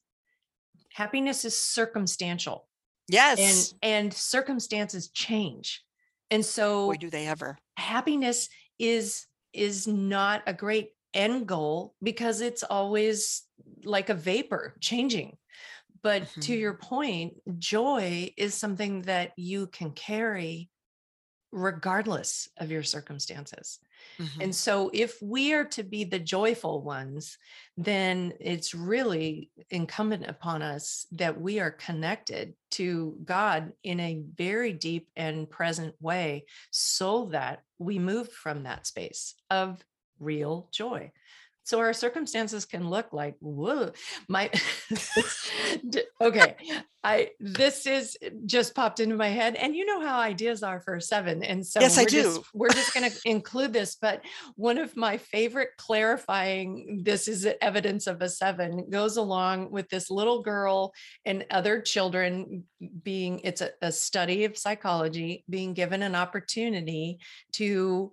happiness 0.92 1.44
is 1.44 1.58
circumstantial 1.58 2.68
yes. 3.08 3.38
and 3.82 4.02
and 4.04 4.14
circumstances 4.14 5.10
change. 5.10 5.84
And 6.30 6.44
so 6.44 6.86
Boy, 6.88 6.96
do 6.96 7.10
they 7.10 7.26
ever. 7.26 7.58
happiness 7.76 8.48
is 8.78 9.26
is 9.52 9.86
not 9.86 10.42
a 10.46 10.52
great 10.52 10.90
end 11.14 11.46
goal 11.48 11.94
because 12.02 12.40
it's 12.42 12.62
always 12.62 13.42
like 13.84 14.08
a 14.10 14.14
vapor 14.14 14.76
changing. 14.80 15.36
But 16.02 16.28
to 16.42 16.52
Mhm. 16.52 16.60
your 16.60 16.74
point, 16.74 17.58
joy 17.58 18.32
is 18.36 18.54
something 18.54 19.02
that 19.02 19.32
you 19.36 19.66
can 19.68 19.90
carry 19.92 20.70
regardless 21.52 22.48
of 22.58 22.70
your 22.70 22.82
circumstances. 22.82 23.80
Mhm. 24.18 24.42
And 24.42 24.54
so, 24.54 24.90
if 24.92 25.20
we 25.22 25.52
are 25.54 25.64
to 25.66 25.82
be 25.82 26.04
the 26.04 26.18
joyful 26.18 26.82
ones, 26.82 27.38
then 27.76 28.34
it's 28.40 28.74
really 28.74 29.50
incumbent 29.70 30.26
upon 30.26 30.62
us 30.62 31.06
that 31.12 31.40
we 31.40 31.60
are 31.60 31.70
connected 31.70 32.54
to 32.72 33.18
God 33.24 33.72
in 33.82 34.00
a 34.00 34.22
very 34.36 34.72
deep 34.72 35.10
and 35.16 35.48
present 35.50 35.94
way 36.00 36.46
so 36.70 37.26
that 37.26 37.64
we 37.78 37.98
move 37.98 38.32
from 38.32 38.64
that 38.64 38.86
space 38.86 39.34
of 39.50 39.84
real 40.18 40.68
joy. 40.72 41.12
So 41.68 41.80
our 41.80 41.92
circumstances 41.92 42.64
can 42.64 42.88
look 42.88 43.12
like, 43.12 43.36
whoa, 43.40 43.90
my 44.26 44.50
okay. 46.22 46.56
I 47.04 47.30
this 47.40 47.86
is 47.86 48.16
eh, 48.22 48.30
just 48.46 48.74
popped 48.74 49.00
into 49.00 49.16
my 49.16 49.28
head. 49.28 49.54
And 49.54 49.76
you 49.76 49.84
know 49.84 50.00
how 50.00 50.18
ideas 50.18 50.62
are 50.62 50.80
for 50.80 50.98
seven. 50.98 51.44
And 51.44 51.64
so 51.64 51.80
Yes, 51.80 51.98
I 51.98 52.02
we're 52.04 52.08
just 52.08 52.36
do. 52.36 52.44
we're 52.54 52.70
just 52.70 52.94
gonna 52.94 53.10
include 53.26 53.74
this. 53.74 53.96
But 54.00 54.22
one 54.56 54.78
of 54.78 54.96
my 54.96 55.18
favorite 55.18 55.70
clarifying 55.76 57.02
this 57.04 57.28
is 57.28 57.46
evidence 57.60 58.06
of 58.06 58.22
a 58.22 58.30
seven 58.30 58.88
goes 58.88 59.18
along 59.18 59.70
with 59.70 59.90
this 59.90 60.10
little 60.10 60.40
girl 60.40 60.94
and 61.26 61.44
other 61.50 61.82
children 61.82 62.64
being 63.02 63.40
it's 63.44 63.60
a, 63.60 63.72
a 63.82 63.92
study 63.92 64.46
of 64.46 64.56
psychology 64.56 65.44
being 65.50 65.74
given 65.74 66.02
an 66.02 66.14
opportunity 66.14 67.18
to 67.52 68.10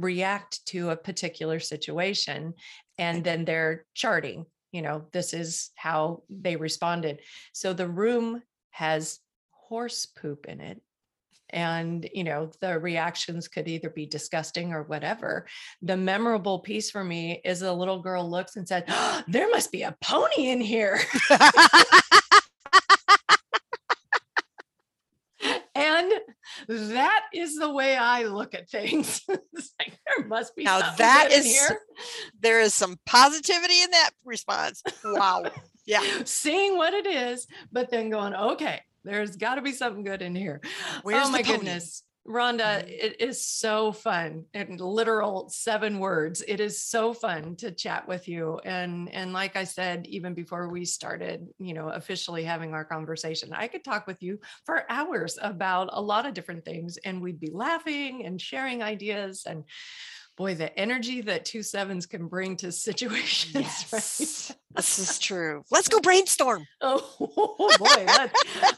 react 0.00 0.64
to 0.66 0.90
a 0.90 0.96
particular 0.96 1.60
situation 1.60 2.54
and 2.98 3.24
then 3.24 3.44
they're 3.44 3.84
charting 3.94 4.46
you 4.72 4.82
know 4.82 5.04
this 5.12 5.32
is 5.34 5.70
how 5.74 6.22
they 6.28 6.56
responded. 6.56 7.20
So 7.52 7.72
the 7.72 7.88
room 7.88 8.42
has 8.70 9.18
horse 9.50 10.06
poop 10.06 10.46
in 10.46 10.60
it 10.60 10.80
and 11.52 12.08
you 12.14 12.22
know 12.22 12.50
the 12.60 12.78
reactions 12.78 13.48
could 13.48 13.66
either 13.66 13.90
be 13.90 14.06
disgusting 14.06 14.72
or 14.72 14.84
whatever. 14.84 15.46
The 15.82 15.96
memorable 15.96 16.60
piece 16.60 16.90
for 16.90 17.02
me 17.02 17.40
is 17.44 17.62
a 17.62 17.72
little 17.72 18.00
girl 18.00 18.28
looks 18.28 18.56
and 18.56 18.66
said 18.66 18.84
"Oh, 18.88 19.22
there 19.28 19.50
must 19.50 19.72
be 19.72 19.82
a 19.82 19.96
pony 20.00 20.50
in 20.50 20.60
here 20.60 21.00
and 25.74 26.12
that 26.70 27.22
is 27.34 27.56
the 27.56 27.70
way 27.70 27.96
i 27.96 28.22
look 28.22 28.54
at 28.54 28.68
things 28.68 29.22
like 29.28 29.98
there 30.06 30.26
must 30.26 30.54
be 30.54 30.64
Now 30.64 30.78
something 30.80 30.96
that 30.98 31.32
is- 31.32 31.44
here 31.46 31.80
there 32.40 32.60
is 32.60 32.74
some 32.74 32.98
positivity 33.06 33.82
in 33.82 33.90
that 33.90 34.10
response. 34.24 34.82
Wow. 35.04 35.44
Yeah. 35.86 36.02
seeing 36.24 36.76
what 36.76 36.94
it 36.94 37.06
is, 37.06 37.46
but 37.72 37.90
then 37.90 38.10
going, 38.10 38.34
okay, 38.34 38.80
there's 39.04 39.36
got 39.36 39.56
to 39.56 39.62
be 39.62 39.72
something 39.72 40.04
good 40.04 40.22
in 40.22 40.34
here. 40.34 40.60
Where's 41.02 41.26
oh 41.26 41.30
my 41.30 41.42
goodness. 41.42 42.02
Rhonda, 42.30 42.84
Mhm. 42.84 42.86
it 42.86 43.20
is 43.20 43.44
so 43.44 43.92
fun 43.92 44.46
in 44.54 44.76
literal 44.76 45.48
seven 45.48 45.98
words. 45.98 46.42
It 46.46 46.60
is 46.60 46.80
so 46.80 47.12
fun 47.12 47.56
to 47.56 47.72
chat 47.72 48.06
with 48.06 48.28
you. 48.28 48.58
And 48.64 49.12
and 49.12 49.32
like 49.32 49.56
I 49.56 49.64
said, 49.64 50.06
even 50.06 50.34
before 50.34 50.68
we 50.68 50.84
started, 50.84 51.48
you 51.58 51.74
know, 51.74 51.88
officially 51.88 52.44
having 52.44 52.72
our 52.72 52.84
conversation, 52.84 53.52
I 53.52 53.66
could 53.68 53.82
talk 53.84 54.06
with 54.06 54.22
you 54.22 54.38
for 54.64 54.84
hours 54.90 55.38
about 55.42 55.90
a 55.92 56.00
lot 56.00 56.24
of 56.24 56.34
different 56.34 56.64
things 56.64 56.98
and 56.98 57.20
we'd 57.20 57.40
be 57.40 57.50
laughing 57.50 58.24
and 58.24 58.40
sharing 58.40 58.82
ideas. 58.82 59.44
And 59.46 59.64
boy, 60.40 60.54
the 60.54 60.74
energy 60.78 61.20
that 61.20 61.44
two 61.44 61.62
sevens 61.62 62.06
can 62.06 62.26
bring 62.26 62.56
to 62.56 62.72
situations, 62.72 63.54
right? 63.54 63.62
Yes. 63.92 64.54
This 64.74 64.98
is 64.98 65.18
true. 65.18 65.64
Let's 65.70 65.88
go 65.88 66.00
brainstorm. 66.00 66.66
Oh 66.82 67.68
boy, 67.78 68.06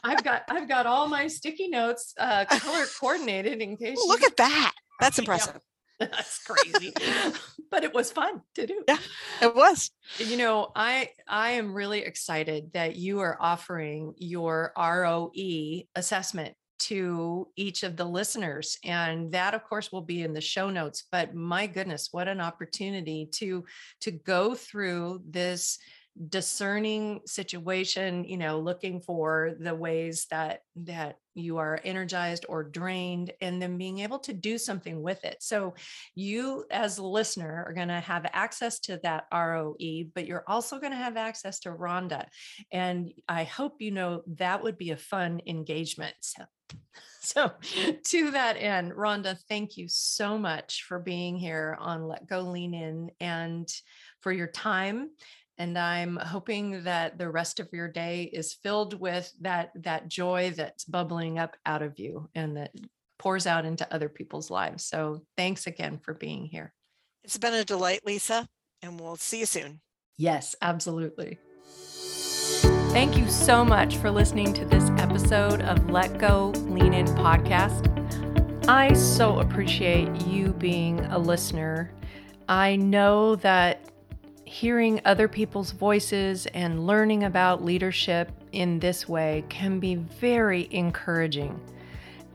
I've 0.02 0.24
got 0.24 0.42
I've 0.48 0.68
got 0.68 0.86
all 0.86 1.06
my 1.06 1.28
sticky 1.28 1.68
notes 1.68 2.14
uh, 2.18 2.44
color 2.46 2.84
coordinated 3.00 3.60
in 3.62 3.76
case. 3.82 3.96
Oh, 4.00 4.08
look 4.08 4.24
at 4.24 4.36
that. 4.38 4.72
That's 5.00 5.18
Yeah. 5.18 5.22
impressive. 5.22 5.60
that's 6.00 6.38
crazy, 6.42 6.92
but 7.70 7.84
it 7.84 7.94
was 7.94 8.10
fun 8.10 8.42
to 8.56 8.66
do. 8.66 8.82
Yeah. 8.88 8.98
It 9.40 9.54
was. 9.54 9.92
You 10.18 10.36
know, 10.36 10.72
I 10.74 11.10
I 11.28 11.52
am 11.52 11.74
really 11.74 12.00
excited 12.00 12.72
that 12.72 12.96
you 12.96 13.20
are 13.20 13.36
offering 13.40 14.14
your 14.16 14.72
ROE 14.76 15.82
assessment 15.94 16.54
to 16.82 17.48
each 17.56 17.82
of 17.82 17.96
the 17.96 18.04
listeners 18.04 18.78
and 18.84 19.30
that 19.32 19.54
of 19.54 19.64
course 19.64 19.92
will 19.92 20.02
be 20.02 20.22
in 20.22 20.32
the 20.32 20.40
show 20.40 20.70
notes 20.70 21.04
but 21.10 21.34
my 21.34 21.66
goodness 21.66 22.08
what 22.12 22.28
an 22.28 22.40
opportunity 22.40 23.26
to 23.26 23.64
to 24.00 24.10
go 24.10 24.54
through 24.54 25.22
this 25.28 25.78
discerning 26.28 27.20
situation 27.24 28.24
you 28.24 28.36
know 28.36 28.60
looking 28.60 29.00
for 29.00 29.52
the 29.60 29.74
ways 29.74 30.26
that 30.30 30.60
that 30.76 31.16
you 31.34 31.56
are 31.56 31.80
energized 31.84 32.44
or 32.50 32.62
drained 32.62 33.32
and 33.40 33.62
then 33.62 33.78
being 33.78 34.00
able 34.00 34.18
to 34.18 34.34
do 34.34 34.58
something 34.58 35.02
with 35.02 35.24
it 35.24 35.36
so 35.40 35.74
you 36.14 36.66
as 36.70 36.98
a 36.98 37.04
listener 37.04 37.64
are 37.66 37.72
going 37.72 37.88
to 37.88 38.00
have 38.00 38.26
access 38.34 38.78
to 38.78 39.00
that 39.02 39.24
roe 39.32 39.74
but 40.14 40.26
you're 40.26 40.44
also 40.46 40.78
going 40.78 40.92
to 40.92 40.98
have 40.98 41.16
access 41.16 41.60
to 41.60 41.70
rhonda 41.70 42.26
and 42.70 43.10
i 43.26 43.44
hope 43.44 43.80
you 43.80 43.90
know 43.90 44.22
that 44.26 44.62
would 44.62 44.76
be 44.76 44.90
a 44.90 44.96
fun 44.96 45.40
engagement 45.46 46.14
so 46.20 46.44
so, 47.20 47.52
to 48.04 48.30
that 48.32 48.56
end, 48.56 48.92
Rhonda, 48.92 49.38
thank 49.48 49.76
you 49.76 49.86
so 49.88 50.38
much 50.38 50.84
for 50.84 50.98
being 50.98 51.36
here 51.36 51.76
on 51.78 52.06
Let 52.08 52.26
Go 52.26 52.40
Lean 52.40 52.74
In 52.74 53.10
and 53.20 53.68
for 54.20 54.32
your 54.32 54.46
time. 54.46 55.10
And 55.59 55.78
I'm 55.78 56.16
hoping 56.16 56.84
that 56.84 57.18
the 57.18 57.28
rest 57.28 57.61
of 57.61 57.68
your 57.72 57.88
day 57.88 58.24
is 58.32 58.55
filled 58.55 58.98
with 58.98 59.32
that 59.40 59.70
that 59.76 60.09
joy 60.09 60.53
that's 60.57 60.84
bubbling 60.84 61.38
up 61.38 61.57
out 61.66 61.82
of 61.82 61.98
you 61.98 62.28
and 62.34 62.57
that 62.57 62.72
pours 63.18 63.46
out 63.46 63.64
into 63.64 63.92
other 63.92 64.09
people's 64.09 64.50
lives. 64.50 64.84
So, 64.84 65.24
thanks 65.36 65.66
again 65.66 66.00
for 66.03 66.14
being 66.14 66.46
here. 66.46 66.72
It's 67.24 67.38
been 67.38 67.55
a 67.55 67.64
delight, 67.64 68.00
Lisa, 68.05 68.48
and 68.80 68.98
we'll 68.98 69.16
see 69.16 69.40
you 69.40 69.46
soon. 69.46 69.80
Yes, 70.16 70.57
absolutely. 70.61 71.38
Thank 72.92 73.16
you 73.16 73.28
so 73.28 73.64
much 73.64 73.96
for 73.96 74.11
listening 74.11 74.53
to 74.55 74.64
this 74.64 74.90
episode 74.98 75.62
of 75.62 75.88
Let 75.88 76.18
Go 76.18 76.50
Lean 76.66 76.92
In 76.92 77.07
podcast. 77.07 77.88
I 78.68 78.92
so 78.92 79.38
appreciate 79.38 80.26
you 80.26 80.53
being 80.53 81.00
a 81.07 81.18
listener. 81.18 81.90
I 82.48 82.76
know 82.76 83.36
that 83.36 83.91
hearing 84.53 85.00
other 85.07 85.28
people's 85.28 85.70
voices 85.70 86.44
and 86.48 86.86
learning 86.86 87.24
about 87.24 87.64
leadership 87.64 88.30
in 88.53 88.78
this 88.78 89.09
way 89.09 89.42
can 89.48 89.80
be 89.80 89.94
very 89.94 90.68
encouraging. 90.70 91.59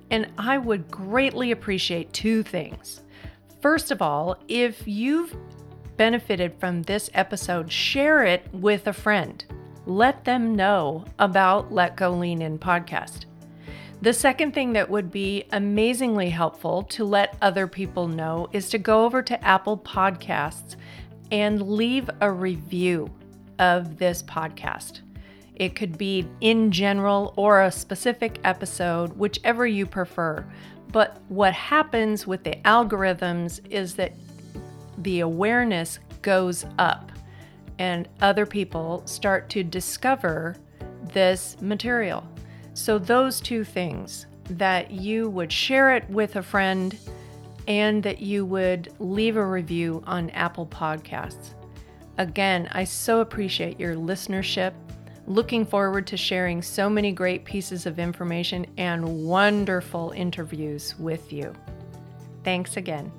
And 0.10 0.28
I 0.36 0.58
would 0.58 0.90
greatly 0.90 1.52
appreciate 1.52 2.12
two 2.14 2.42
things. 2.42 3.02
First 3.62 3.92
of 3.92 4.02
all, 4.02 4.36
if 4.48 4.88
you've 4.88 5.36
benefited 5.96 6.60
from 6.60 6.82
this 6.82 7.08
episode, 7.14 7.72
share 7.72 8.24
it 8.24 8.48
with 8.52 8.88
a 8.88 8.94
friend. 8.94 9.46
Let 9.86 10.26
them 10.26 10.56
know 10.56 11.06
about 11.20 11.72
Let 11.72 11.96
Go 11.96 12.14
Lean 12.14 12.42
In 12.42 12.58
podcast. 12.58 13.26
The 14.02 14.14
second 14.14 14.56
thing 14.56 14.74
that 14.74 14.90
would 14.90 15.12
be 15.12 15.46
amazingly 15.52 16.32
helpful 16.32 16.82
to 16.84 17.06
let 17.06 17.38
other 17.44 17.68
people 17.68 18.08
know 18.08 18.48
is 18.54 18.70
to 18.70 18.80
go 18.80 19.06
over 19.06 19.22
to 19.22 19.44
Apple 19.44 19.78
Podcasts 19.78 20.76
and 21.32 21.62
leave 21.62 22.10
a 22.22 22.32
review 22.32 23.10
of 23.60 23.98
this 23.98 24.24
podcast. 24.24 25.02
It 25.56 25.76
could 25.76 25.98
be 25.98 26.28
in 26.40 26.72
general 26.72 27.34
or 27.36 27.64
a 27.64 27.72
specific 27.72 28.40
episode, 28.44 29.14
whichever 29.14 29.66
you 29.66 29.86
prefer. 29.86 30.46
But 30.92 31.18
what 31.30 31.54
happens 31.54 32.28
with 32.28 32.44
the 32.44 32.56
algorithms 32.64 33.60
is 33.70 33.96
that 33.96 34.14
the 35.00 35.22
awareness 35.22 36.00
goes 36.22 36.66
up 36.78 37.12
and 37.80 38.08
other 38.22 38.46
people 38.46 39.02
start 39.06 39.50
to 39.50 39.64
discover 39.64 40.56
this 41.14 41.58
material. 41.62 42.24
So, 42.74 43.00
those 43.00 43.42
two 43.42 43.64
things 43.64 44.28
that 44.50 44.92
you 44.92 45.30
would 45.30 45.52
share 45.52 45.96
it 45.96 46.10
with 46.10 46.36
a 46.36 46.44
friend 46.44 46.98
and 47.68 48.02
that 48.04 48.20
you 48.20 48.46
would 48.46 48.94
leave 49.00 49.38
a 49.38 49.46
review 49.46 50.02
on 50.08 50.30
Apple 50.32 50.66
Podcasts. 50.66 51.54
Again, 52.18 52.68
I 52.72 52.86
so 52.86 53.20
appreciate 53.20 53.80
your 53.80 53.96
listenership. 53.96 54.74
Looking 55.28 55.66
forward 55.66 56.08
to 56.08 56.18
sharing 56.18 56.62
so 56.62 56.90
many 56.90 57.12
great 57.12 57.44
pieces 57.44 57.86
of 57.86 58.00
information 58.00 58.66
and 58.78 59.26
wonderful 59.26 60.12
interviews 60.12 60.96
with 60.98 61.32
you. 61.34 61.54
Thanks 62.44 62.78
again. 62.78 63.12